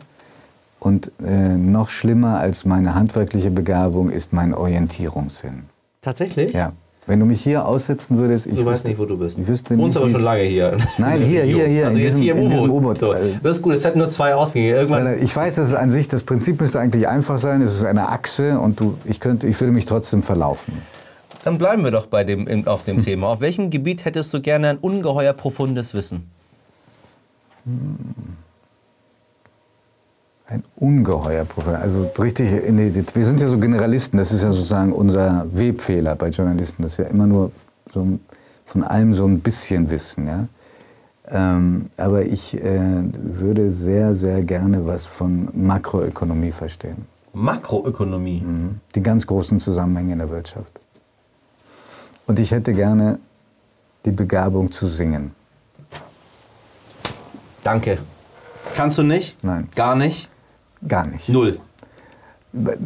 Und 0.78 1.10
äh, 1.24 1.30
noch 1.56 1.88
schlimmer 1.88 2.38
als 2.38 2.64
meine 2.64 2.94
handwerkliche 2.94 3.50
Begabung 3.50 4.10
ist 4.10 4.32
mein 4.32 4.54
Orientierungssinn. 4.54 5.64
Tatsächlich? 6.02 6.52
Ja. 6.52 6.72
Wenn 7.08 7.20
du 7.20 7.26
mich 7.26 7.40
hier 7.40 7.66
aussetzen 7.66 8.18
würdest, 8.18 8.46
ich 8.46 8.56
Du 8.56 8.64
weißt 8.66 8.84
nicht, 8.86 8.98
wo 8.98 9.04
du 9.04 9.16
bist. 9.16 9.38
Ich 9.38 9.46
wüsste 9.46 9.74
Du 9.76 9.82
wohnst 9.82 9.96
aber 9.96 10.10
schon 10.10 10.22
lange 10.22 10.42
hier. 10.42 10.76
Nein, 10.98 11.22
hier, 11.26 11.44
hier, 11.44 11.66
hier, 11.66 11.86
Also 11.86 11.98
jetzt 11.98 12.18
diesem- 12.18 12.36
hier 12.36 12.52
im 12.52 12.70
U-Boot. 12.70 12.98
So. 12.98 13.14
Das 13.14 13.56
ist 13.58 13.62
gut, 13.62 13.74
es 13.74 13.84
hätten 13.84 13.98
nur 14.00 14.08
zwei 14.08 14.34
Ausgänge. 14.34 14.70
Irgendwann. 14.70 15.22
Ich 15.22 15.34
weiß, 15.34 15.54
dass 15.54 15.68
es 15.68 15.74
an 15.74 15.90
sich, 15.92 16.08
das 16.08 16.24
Prinzip 16.24 16.60
müsste 16.60 16.80
eigentlich 16.80 17.06
einfach 17.06 17.38
sein. 17.38 17.62
Es 17.62 17.74
ist 17.76 17.84
eine 17.84 18.08
Achse 18.08 18.58
und 18.58 18.80
du, 18.80 18.98
ich, 19.04 19.20
könnte, 19.20 19.46
ich 19.46 19.60
würde 19.60 19.72
mich 19.72 19.84
trotzdem 19.84 20.22
verlaufen. 20.24 20.74
Dann 21.44 21.58
bleiben 21.58 21.84
wir 21.84 21.92
doch 21.92 22.06
bei 22.06 22.24
dem, 22.24 22.66
auf 22.66 22.82
dem 22.82 23.00
Thema. 23.00 23.28
Auf 23.28 23.40
welchem 23.40 23.70
Gebiet 23.70 24.04
hättest 24.04 24.34
du 24.34 24.40
gerne 24.40 24.68
ein 24.70 24.78
ungeheuer 24.78 25.32
profundes 25.32 25.94
Wissen? 25.94 26.28
Ein 30.48 30.62
ungeheuer 30.76 31.44
Profil. 31.44 31.74
Also 31.74 32.09
richtig, 32.18 32.50
die, 32.50 33.04
wir 33.14 33.26
sind 33.26 33.40
ja 33.40 33.48
so 33.48 33.59
Generalisten, 33.59 34.16
das 34.16 34.30
ist 34.30 34.42
ja 34.42 34.52
sozusagen 34.52 34.92
unser 34.92 35.46
Webfehler 35.52 36.14
bei 36.14 36.28
Journalisten, 36.28 36.82
dass 36.82 36.98
wir 36.98 37.09
immer 37.09 37.26
nur 37.26 37.50
so 37.92 38.18
von 38.64 38.85
allem 38.85 39.12
so 39.12 39.26
ein 39.26 39.40
bisschen 39.40 39.90
wissen. 39.90 40.28
Ja? 40.28 40.46
Ähm, 41.28 41.90
aber 41.96 42.26
ich 42.26 42.54
äh, 42.62 42.80
würde 43.12 43.72
sehr, 43.72 44.14
sehr 44.14 44.42
gerne 44.42 44.87
was 44.87 45.06
von 45.06 45.48
Makroökonomie 45.52 46.52
verstehen. 46.52 47.06
Makroökonomie. 47.32 48.44
Die 48.94 49.02
ganz 49.02 49.26
großen 49.26 49.59
Zusammenhänge 49.59 50.12
in 50.12 50.18
der 50.20 50.30
Wirtschaft. 50.30 50.80
Und 52.26 52.38
ich 52.38 52.52
hätte 52.52 52.72
gerne 52.72 53.18
die 54.04 54.12
Begabung 54.12 54.70
zu 54.70 54.87
singen. 54.87 55.32
Danke. 57.64 57.98
Kannst 58.74 58.98
du 58.98 59.02
nicht? 59.02 59.42
Nein. 59.42 59.68
Gar 59.74 59.96
nicht? 59.96 60.30
Gar 60.86 61.06
nicht. 61.08 61.28
Null. 61.28 61.58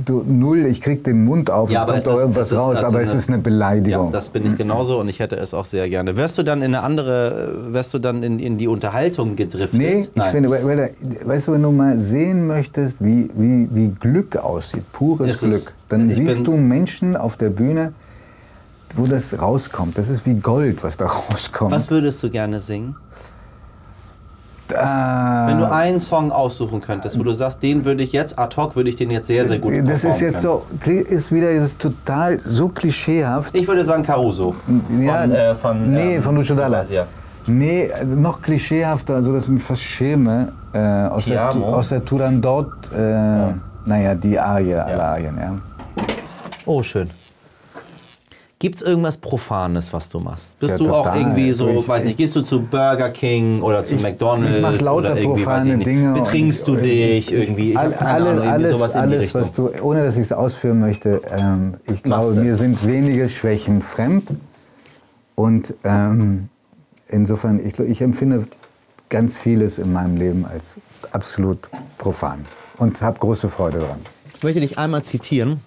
du, 0.04 0.24
null, 0.26 0.66
ich 0.66 0.80
krieg 0.80 1.04
den 1.04 1.24
Mund 1.24 1.48
auf, 1.48 1.70
Ja, 1.70 1.80
es 1.80 1.82
aber 1.84 1.92
kommt 1.92 2.06
doch 2.08 2.18
irgendwas 2.20 2.50
ist- 2.50 2.58
raus, 2.58 2.74
das 2.80 2.84
aber 2.86 3.02
ist 3.02 3.08
es 3.08 3.12
eine- 3.12 3.20
ist 3.20 3.28
eine 3.28 3.36
Ja, 3.36 3.42
Beleidigung. 3.42 4.10
das 4.12 4.28
bin 4.30 4.44
ich 4.46 4.56
genauso 4.56 4.98
und 4.98 5.08
ich 5.08 5.20
hätte 5.20 5.36
es 5.36 5.54
auch 5.54 5.64
sehr 5.64 5.88
gerne. 5.88 6.16
Wärst 6.16 6.38
du 6.38 6.42
dann 6.42 6.58
in 6.62 6.74
eine 6.74 6.82
andere, 6.82 7.54
wärst 7.72 7.94
du 7.94 7.98
dann 7.98 8.24
in, 8.24 8.40
in 8.40 8.58
die 8.58 8.66
Unterhaltung 8.66 9.36
gedriftet? 9.36 9.78
Nee, 9.78 9.98
ich 10.00 10.10
Nein. 10.16 10.30
finde, 10.32 10.50
weil, 10.50 10.66
weil, 10.66 10.94
weißt 11.24 11.46
du, 11.48 11.52
wenn 11.52 11.62
du 11.62 11.70
mal 11.70 12.00
sehen 12.00 12.48
möchtest, 12.48 12.96
wie, 13.04 13.30
wie, 13.36 13.68
wie 13.72 13.88
Glück 14.00 14.36
aussieht, 14.36 14.90
pures 14.92 15.30
Es 15.30 15.42
ist- 15.44 15.66
Glück, 15.66 15.74
dann 15.88 16.10
ich 16.10 16.16
siehst 16.16 16.44
du 16.44 16.56
Menschen 16.56 17.16
auf 17.16 17.36
der 17.36 17.50
Bühne, 17.50 17.92
wo 18.96 19.06
das 19.06 19.40
rauskommt. 19.40 19.96
Das 19.98 20.08
ist 20.08 20.26
wie 20.26 20.34
Gold, 20.34 20.82
was 20.82 20.96
da 20.96 21.06
rauskommt. 21.30 21.70
Was 21.70 21.90
würdest 21.90 22.20
du 22.24 22.30
gerne 22.30 22.58
singen? 22.58 22.96
Ah, 24.76 25.46
Wenn 25.48 25.58
du 25.58 25.70
einen 25.70 26.00
Song 26.00 26.32
aussuchen 26.32 26.80
könntest, 26.80 27.18
wo 27.18 27.22
du 27.22 27.32
sagst, 27.32 27.62
den 27.62 27.84
würde 27.84 28.02
ich 28.02 28.12
jetzt, 28.12 28.38
ad 28.38 28.56
hoc 28.56 28.76
würde 28.76 28.88
ich 28.88 28.96
den 28.96 29.10
jetzt 29.10 29.26
sehr, 29.26 29.44
sehr 29.46 29.58
gut 29.58 29.72
das 29.84 30.04
ist 30.04 30.20
jetzt 30.20 30.42
können. 30.42 30.60
so, 30.86 30.90
ist 30.90 31.32
wieder 31.32 31.50
ist 31.50 31.80
total 31.80 32.38
so 32.40 32.68
klischeehaft. 32.68 33.54
Ich 33.54 33.66
würde 33.66 33.84
sagen 33.84 34.02
Caruso. 34.02 34.54
Ja, 34.98 35.20
von, 35.22 35.30
äh, 35.32 35.54
von, 35.54 35.92
nee, 35.92 36.16
ähm, 36.16 36.22
von 36.22 36.36
Lucio 36.36 36.54
Dalla. 36.54 36.84
Ja. 36.90 37.06
Nee, 37.46 37.90
also 37.92 38.14
noch 38.16 38.42
klischeehafter, 38.42 39.22
so 39.22 39.32
dass 39.32 39.44
ich 39.44 39.50
mich 39.50 39.62
fast 39.62 39.82
schäme. 39.82 40.52
Äh, 40.72 40.78
aus, 40.78 41.24
der, 41.24 41.50
aus 41.50 41.88
der 41.88 42.04
Turandot, 42.04 42.70
äh, 42.96 43.52
naja, 43.86 44.14
die 44.14 44.38
Arie, 44.38 44.74
alle 44.74 45.02
Arien, 45.02 45.36
ja. 45.36 45.54
Oh, 46.64 46.82
schön. 46.82 47.08
Gibt 48.62 48.76
es 48.76 48.82
irgendwas 48.82 49.16
Profanes, 49.16 49.90
was 49.94 50.10
du 50.10 50.20
machst? 50.20 50.58
Bist 50.58 50.78
Ja, 50.78 50.86
du 50.86 50.94
auch 50.94 51.16
irgendwie 51.16 51.50
so, 51.50 51.66
ich- 51.70 51.88
weiß 51.88 52.04
nicht, 52.04 52.18
gehst 52.18 52.36
du 52.36 52.42
zu 52.42 52.60
Burger 52.60 53.08
King 53.08 53.62
oder 53.62 53.82
zu 53.84 53.96
Ich- 53.96 54.02
McDonalds 54.02 54.54
ich 54.56 54.60
mach 54.62 54.80
lauter 54.82 55.12
oder 55.14 55.22
profane 55.22 55.76
nicht, 55.78 55.86
Dinge. 55.86 56.12
betrinkst 56.12 56.68
du 56.68 56.76
dich 56.76 57.32
irgendwie? 57.32 57.70
Ich 57.70 57.78
All, 57.78 57.86
hab 57.92 57.98
keine 57.98 58.10
alle, 58.12 58.20
Ahnung, 58.24 58.34
irgendwie 58.44 58.48
alles, 58.52 58.70
sowas 58.72 58.94
in 58.94 58.98
die 59.00 59.06
alles 59.06 59.22
Richtung. 59.22 59.40
was 59.40 59.52
du, 59.54 59.70
ohne 59.82 60.04
dass 60.04 60.14
ich 60.16 60.20
es 60.22 60.32
ausführen 60.32 60.78
möchte, 60.78 61.22
ähm, 61.38 61.74
ich 61.90 62.02
glaube, 62.02 62.34
mir 62.34 62.54
sind 62.56 62.86
wenige 62.86 63.30
Schwächen 63.30 63.80
fremd. 63.80 64.28
Und 65.36 65.72
ähm, 65.84 66.50
insofern, 67.08 67.64
ich, 67.66 67.78
ich 67.78 68.02
empfinde 68.02 68.44
ganz 69.08 69.38
vieles 69.38 69.78
in 69.78 69.90
meinem 69.90 70.18
Leben 70.18 70.44
als 70.44 70.76
absolut 71.12 71.60
profan 71.96 72.44
und 72.76 73.00
habe 73.00 73.18
große 73.18 73.48
Freude 73.48 73.78
daran. 73.78 74.00
Ich 74.36 74.42
möchte 74.42 74.60
dich 74.60 74.76
einmal 74.78 75.02
zitieren. 75.02 75.60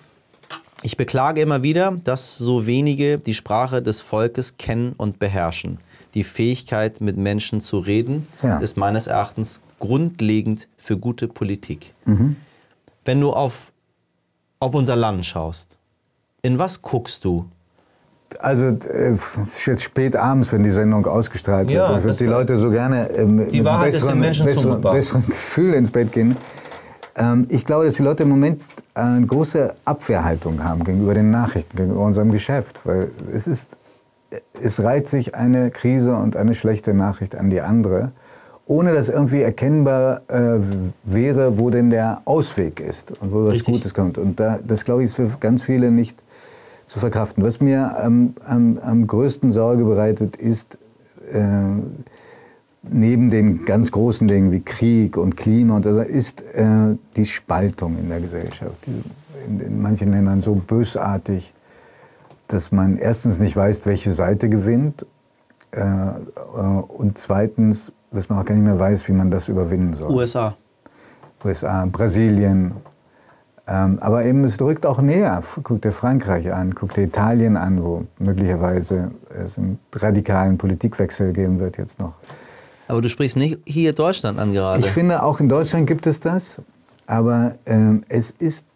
Ich 0.84 0.98
beklage 0.98 1.41
immer 1.41 1.63
wieder, 1.63 1.96
dass 2.04 2.38
so 2.38 2.67
wenige 2.67 3.17
die 3.17 3.34
Sprache 3.34 3.82
des 3.82 4.02
Volkes 4.02 4.58
kennen 4.58 4.93
und 4.98 5.17
beherrschen. 5.17 5.80
Die 6.13 6.26
Fähigkeit, 6.26 7.00
mit 7.02 7.17
Menschen 7.17 7.62
zu 7.62 7.80
reden, 7.80 8.28
Ja. 8.43 8.58
ist 8.60 8.78
meines 8.78 9.08
Erachtens 9.08 9.62
grundlegend 9.80 10.67
für 10.78 10.98
gute 10.98 11.28
Politik. 11.28 11.93
Mhm. 12.06 12.36
Wenn 13.06 13.19
du 13.22 13.32
auf, 13.32 13.72
auf 14.60 14.76
unser 14.76 14.96
Land 14.98 15.26
schaust, 15.26 15.78
in 16.41 16.60
was 16.60 16.82
guckst 16.82 17.24
du? 17.24 17.46
Also 18.39 18.65
äh, 18.65 19.13
es 19.13 19.38
ist 19.38 19.65
jetzt 19.65 19.84
spät 19.84 20.15
abends, 20.15 20.52
wenn 20.52 20.63
die 20.63 20.72
Sendung 20.72 21.06
ausgestrahlt 21.06 21.69
wird. 21.69 21.78
Ja, 21.78 21.93
weil 21.93 22.02
das 22.02 22.17
die 22.17 22.26
Leute 22.26 22.58
so 22.58 22.69
gerne 22.69 23.10
ähm, 23.12 23.36
mit 23.36 23.54
einem 23.54 23.65
Wahrheit 23.65 23.93
ist 23.93 24.02
den 24.02 24.19
besseren, 24.19 24.19
Menschen 24.19 24.46
besseren, 24.48 24.82
besseren 24.82 25.26
Gefühl 25.28 25.74
ins 25.76 25.91
Bett 25.91 26.12
gehen. 26.12 26.36
Ähm, 27.15 27.47
ich 27.49 27.65
glaube, 27.65 27.86
dass 27.86 27.95
die 27.95 28.04
Leute 28.04 28.23
im 28.23 28.30
Moment 28.30 28.62
eine 28.93 29.26
große 29.26 29.76
Abwehrhaltung 29.86 30.63
haben 30.63 30.84
gegenüber 30.84 31.13
den 31.13 31.32
Nachrichten, 31.32 31.78
gegenüber 31.78 32.02
unserem 32.02 32.32
Geschäft. 32.32 32.82
Weil 32.86 33.12
es 33.34 33.47
ist, 33.47 33.78
es 34.62 34.82
reiht 34.82 35.08
sich 35.08 35.36
eine 35.36 35.71
Krise 35.71 36.15
und 36.15 36.36
eine 36.36 36.54
schlechte 36.54 36.93
Nachricht 36.93 37.36
an 37.36 37.49
die 37.49 37.62
andere, 37.62 38.12
ohne 38.65 38.93
dass 38.93 39.10
irgendwie 39.10 39.41
erkennbar 39.41 40.21
äh, 40.28 40.60
wäre, 41.04 41.60
wo 41.60 41.69
denn 41.69 41.89
der 41.89 42.21
Ausweg 42.26 42.80
ist 42.80 43.12
und 43.19 43.32
wo 43.32 43.43
was 43.43 43.52
Richtig. 43.52 43.76
Gutes 43.76 43.93
kommt. 43.93 44.17
Und 44.17 44.39
da, 44.39 44.60
das, 44.65 44.86
glaube 44.86 45.04
ich, 45.04 45.10
ist 45.10 45.15
für 45.15 45.30
ganz 45.39 45.63
viele 45.63 45.91
nicht 45.91 46.17
zu 46.88 46.99
verkraften. 46.99 47.43
Was 47.43 47.60
mir 47.60 47.97
am, 47.99 48.36
am, 48.45 48.80
am 48.82 49.08
größten 49.08 49.52
Sorge 49.52 49.84
bereitet, 49.84 50.36
ist 50.36 50.78
äh, 51.32 51.63
neben 52.84 53.30
den 53.30 53.65
ganz 53.65 53.91
großen 53.91 54.28
Dingen 54.28 54.52
wie 54.52 54.62
Krieg 54.62 55.17
und 55.17 55.38
Klima 55.38 55.78
und 55.78 55.84
so, 55.84 56.00
ist 56.00 56.41
äh, 56.54 56.96
die 57.15 57.26
Spaltung 57.26 57.98
in 57.98 58.10
der 58.10 58.19
Gesellschaft. 58.19 58.88
In, 59.48 59.60
in 59.60 59.82
manchen 59.82 60.12
Ländern 60.12 60.41
so 60.41 60.56
bösartig, 60.56 61.54
dass 62.48 62.72
man 62.72 62.98
erstens 62.98 63.39
nicht 63.39 63.56
weiß, 63.56 63.86
welche 63.86 64.12
Seite 64.12 64.50
gewinnt 64.50 65.06
äh, 65.72 65.82
äh, 65.82 66.12
und 66.88 67.17
zweitens, 67.17 67.91
dass 68.12 68.30
man 68.30 68.39
auch 68.39 68.46
gar 68.46 68.56
nicht 68.56 68.65
mehr 68.65 68.80
weiß, 68.80 69.08
wie 69.08 69.13
man 69.13 69.32
das 69.32 69.48
überwinden 69.48 69.93
soll. 69.93 70.12
USA. 70.12 70.56
USA, 71.43 71.86
Brasilien. 71.86 72.74
Ähm, 73.65 73.98
aber 74.02 74.26
eben, 74.26 74.43
es 74.43 74.60
rückt 74.60 74.86
auch 74.86 75.02
näher. 75.02 75.41
Guck 75.63 75.82
dir 75.82 75.93
Frankreich 75.93 76.54
an, 76.54 76.76
guck 76.76 76.93
dir 76.93 77.04
Italien 77.04 77.56
an, 77.56 77.82
wo 77.82 78.04
möglicherweise 78.19 79.12
es 79.30 79.58
einen 79.58 79.80
radikalen 79.93 80.58
Politikwechsel 80.58 81.32
geben 81.32 81.60
wird 81.60 81.78
jetzt 81.78 82.00
noch. 82.00 82.13
Aber 82.93 83.01
du 83.01 83.10
sprichst 83.10 83.38
nicht 83.38 83.58
hier 83.65 83.91
Deutschland 83.93 84.38
an 84.38 84.53
gerade. 84.53 84.79
Ich 84.82 84.91
finde, 84.91 85.23
auch 85.23 85.39
in 85.39 85.49
Deutschland 85.49 85.88
gibt 85.88 86.06
es 86.06 86.19
das. 86.19 86.62
Aber 87.08 87.56
ähm, 87.65 88.03
es 88.08 88.29
ist, 88.29 88.67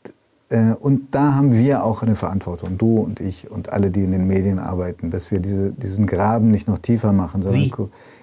äh, 0.49 0.73
und 0.73 1.13
da 1.13 1.35
haben 1.35 1.53
wir 1.53 1.83
auch 1.83 2.01
eine 2.01 2.15
Verantwortung, 2.15 2.79
du 2.79 2.97
und 2.97 3.19
ich 3.19 3.51
und 3.51 3.71
alle, 3.71 3.91
die 3.91 4.03
in 4.03 4.11
den 4.11 4.25
Medien 4.25 4.57
arbeiten, 4.57 5.11
dass 5.11 5.29
wir 5.29 5.39
diese, 5.39 5.69
diesen 5.69 6.07
Graben 6.07 6.49
nicht 6.49 6.67
noch 6.67 6.79
tiefer 6.79 7.13
machen, 7.13 7.43
sondern 7.43 7.61
Wie? 7.61 7.71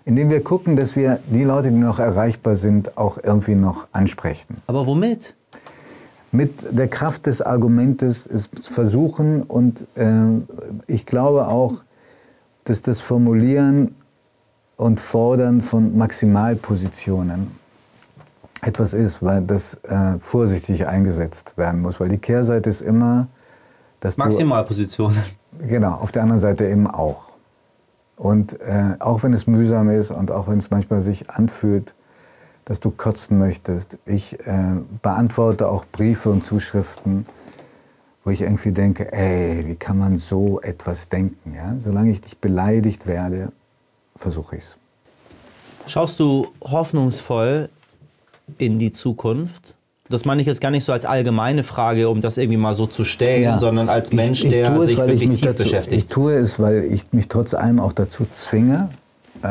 indem 0.04 0.30
wir 0.30 0.42
gucken, 0.42 0.74
dass 0.74 0.96
wir 0.96 1.20
die 1.30 1.44
Leute, 1.44 1.70
die 1.70 1.76
noch 1.76 2.00
erreichbar 2.00 2.56
sind, 2.56 2.98
auch 2.98 3.18
irgendwie 3.22 3.54
noch 3.54 3.86
ansprechen. 3.92 4.56
Aber 4.66 4.86
womit? 4.88 5.36
mit 6.32 6.66
der 6.76 6.88
Kraft 6.88 7.26
des 7.26 7.40
Argumentes 7.40 8.26
es 8.26 8.50
versuchen 8.60 9.44
und 9.44 9.86
äh, 9.94 10.40
ich 10.88 11.06
glaube 11.06 11.46
auch, 11.46 11.74
dass 12.64 12.82
das 12.82 13.00
Formulieren 13.00 13.94
und 14.76 15.00
Fordern 15.00 15.62
von 15.62 15.96
Maximalpositionen 15.96 17.48
etwas 18.62 18.94
ist, 18.94 19.22
weil 19.22 19.42
das 19.42 19.74
äh, 19.84 20.18
vorsichtig 20.18 20.86
eingesetzt 20.86 21.56
werden 21.56 21.82
muss, 21.82 22.00
weil 22.00 22.08
die 22.08 22.18
Kehrseite 22.18 22.70
ist 22.70 22.80
immer, 22.80 23.28
dass 24.00 24.16
Maximalpositionen. 24.16 25.18
du 25.58 25.66
genau 25.66 25.94
auf 25.94 26.12
der 26.12 26.22
anderen 26.22 26.40
Seite 26.40 26.66
eben 26.66 26.86
auch 26.86 27.34
und 28.16 28.60
äh, 28.60 28.96
auch 29.00 29.22
wenn 29.22 29.32
es 29.32 29.46
mühsam 29.46 29.90
ist 29.90 30.10
und 30.10 30.30
auch 30.30 30.48
wenn 30.48 30.58
es 30.58 30.70
manchmal 30.70 31.02
sich 31.02 31.30
anfühlt, 31.30 31.94
dass 32.64 32.80
du 32.80 32.90
kotzen 32.90 33.38
möchtest. 33.38 33.98
Ich 34.06 34.38
äh, 34.46 34.76
beantworte 35.02 35.68
auch 35.68 35.84
Briefe 35.84 36.30
und 36.30 36.42
Zuschriften, 36.42 37.26
wo 38.24 38.30
ich 38.30 38.40
irgendwie 38.40 38.72
denke, 38.72 39.12
ey, 39.12 39.64
wie 39.66 39.74
kann 39.74 39.98
man 39.98 40.16
so 40.16 40.60
etwas 40.62 41.08
denken? 41.08 41.54
Ja? 41.54 41.76
Solange 41.78 42.10
ich 42.10 42.22
nicht 42.22 42.40
beleidigt 42.40 43.06
werde, 43.06 43.52
versuche 44.16 44.56
ich 44.56 44.62
es. 44.64 44.76
Schaust 45.86 46.18
du 46.20 46.48
hoffnungsvoll 46.62 47.68
in 48.58 48.78
die 48.78 48.92
Zukunft? 48.92 49.74
Das 50.08 50.24
meine 50.24 50.40
ich 50.42 50.46
jetzt 50.46 50.60
gar 50.60 50.70
nicht 50.70 50.84
so 50.84 50.92
als 50.92 51.04
allgemeine 51.06 51.64
Frage, 51.64 52.08
um 52.10 52.20
das 52.20 52.36
irgendwie 52.36 52.58
mal 52.58 52.74
so 52.74 52.86
zu 52.86 53.04
stellen, 53.04 53.58
sondern 53.58 53.88
als 53.88 54.12
Mensch, 54.12 54.40
Ich- 54.40 54.46
ich 54.46 54.52
der 54.52 54.72
es, 54.74 54.84
sich 54.84 54.92
ich 54.98 55.06
wirklich 55.06 55.30
tief 55.30 55.40
dazu, 55.40 55.52
Ich 55.52 55.58
beschäftigt. 55.58 56.10
tue 56.10 56.34
es, 56.34 56.58
weil 56.60 56.84
ich 56.84 57.06
mich 57.12 57.28
trotz 57.28 57.54
allem 57.54 57.80
auch 57.80 57.92
dazu 57.92 58.26
zwinge 58.32 58.88
äh, 59.42 59.48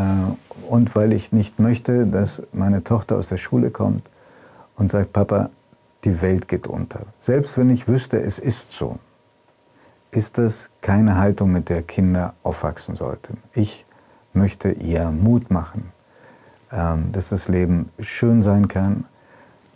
und 0.69 0.95
weil 0.95 1.11
ich 1.13 1.31
nicht 1.31 1.59
möchte, 1.59 2.05
dass 2.05 2.43
meine 2.53 2.83
Tochter 2.83 3.17
aus 3.17 3.29
der 3.29 3.37
Schule 3.37 3.71
kommt 3.71 4.03
und 4.77 4.89
sagt, 4.91 5.11
Papa, 5.13 5.49
die 6.03 6.21
Welt 6.21 6.47
geht 6.47 6.67
unter. 6.67 7.01
Selbst 7.17 7.57
wenn 7.57 7.69
ich 7.71 7.87
wüsste, 7.87 8.21
es 8.21 8.37
ist 8.37 8.71
so, 8.73 8.99
ist 10.11 10.37
das 10.37 10.69
keine 10.81 11.17
Haltung, 11.17 11.51
mit 11.51 11.69
der 11.69 11.81
Kinder 11.81 12.33
aufwachsen 12.43 12.95
sollten. 12.95 13.37
Ich 13.55 13.85
möchte 14.33 14.71
ihr 14.71 15.11
Mut 15.11 15.51
machen, 15.51 15.91
ähm, 16.71 17.11
dass 17.11 17.29
das 17.29 17.47
Leben 17.47 17.87
schön 17.99 18.41
sein 18.41 18.67
kann, 18.67 19.05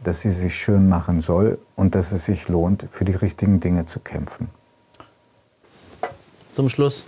dass 0.03 0.21
sie 0.21 0.31
sich 0.31 0.55
schön 0.55 0.87
machen 0.89 1.21
soll 1.21 1.59
und 1.75 1.95
dass 1.95 2.11
es 2.11 2.25
sich 2.25 2.47
lohnt, 2.47 2.87
für 2.91 3.05
die 3.05 3.13
richtigen 3.13 3.59
Dinge 3.59 3.85
zu 3.85 3.99
kämpfen. 3.99 4.49
Zum 6.53 6.69
Schluss. 6.69 7.05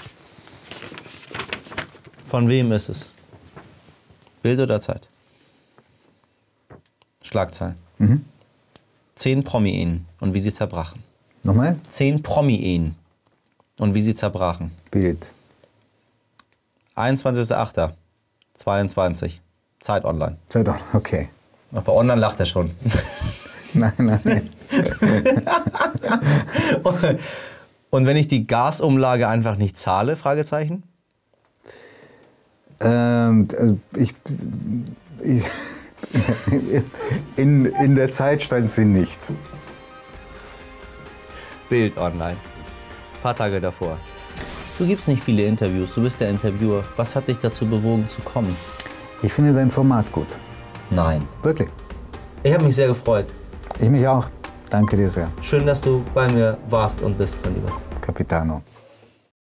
Von 2.25 2.47
wem 2.49 2.71
ist 2.71 2.89
es? 2.89 3.11
Bild 4.41 4.59
oder 4.59 4.79
Zeit? 4.79 5.07
Schlagzeilen. 7.23 7.75
Mhm. 7.97 8.25
Zehn 9.15 9.43
Promi-Ehen 9.43 10.05
und 10.19 10.33
wie 10.33 10.39
sie 10.39 10.53
zerbrachen. 10.53 11.03
Nochmal? 11.43 11.77
Zehn 11.89 12.21
Promi-Ehen 12.21 12.95
und 13.77 13.95
wie 13.95 14.01
sie 14.01 14.15
zerbrachen. 14.15 14.71
Bild. 14.91 15.31
21.08.22. 16.99 19.39
Zeit 19.79 20.05
online. 20.05 20.37
Sei 20.49 20.63
doch, 20.63 20.75
okay. 20.93 21.29
Auch 21.73 21.83
bei 21.83 21.93
online 21.93 22.19
lacht 22.19 22.39
er 22.39 22.45
schon. 22.45 22.71
Nein, 23.73 23.93
nein. 23.97 24.49
Und 27.91 28.07
wenn 28.07 28.17
ich 28.17 28.25
die 28.25 28.47
Gasumlage 28.47 29.27
einfach 29.27 29.57
nicht 29.57 29.77
zahle? 29.77 30.15
Fragezeichen. 30.15 30.81
ähm, 32.79 33.47
also 33.55 33.77
ich, 33.95 34.15
ich, 35.21 35.43
in, 37.35 37.65
in 37.65 37.93
der 37.93 38.09
Zeit 38.09 38.41
stand 38.41 38.71
sie 38.71 38.85
nicht. 38.85 39.19
Bild 41.69 41.95
online. 41.97 42.37
Ein 42.37 43.21
paar 43.21 43.35
Tage 43.35 43.61
davor. 43.61 43.99
Du 44.79 44.87
gibst 44.87 45.09
nicht 45.09 45.21
viele 45.21 45.43
Interviews, 45.43 45.93
du 45.93 46.01
bist 46.01 46.21
der 46.21 46.29
Interviewer. 46.29 46.85
Was 46.95 47.13
hat 47.13 47.27
dich 47.27 47.37
dazu 47.37 47.65
bewogen 47.65 48.07
zu 48.07 48.21
kommen? 48.21 48.55
Ich 49.21 49.33
finde 49.33 49.51
dein 49.51 49.69
Format 49.69 50.09
gut. 50.09 50.27
Nein. 50.89 51.27
Wirklich. 51.43 51.67
Ich 52.43 52.53
habe 52.53 52.63
mich 52.63 52.77
sehr 52.77 52.87
gefreut. 52.87 53.25
Ich 53.77 53.89
mich 53.89 54.07
auch. 54.07 54.27
Danke 54.69 54.95
dir 54.95 55.09
sehr. 55.09 55.27
Schön, 55.41 55.65
dass 55.65 55.81
du 55.81 56.01
bei 56.13 56.31
mir 56.31 56.57
warst 56.69 57.01
und 57.01 57.17
bist, 57.17 57.39
mein 57.43 57.55
Lieber. 57.55 57.73
Capitano. 57.99 58.61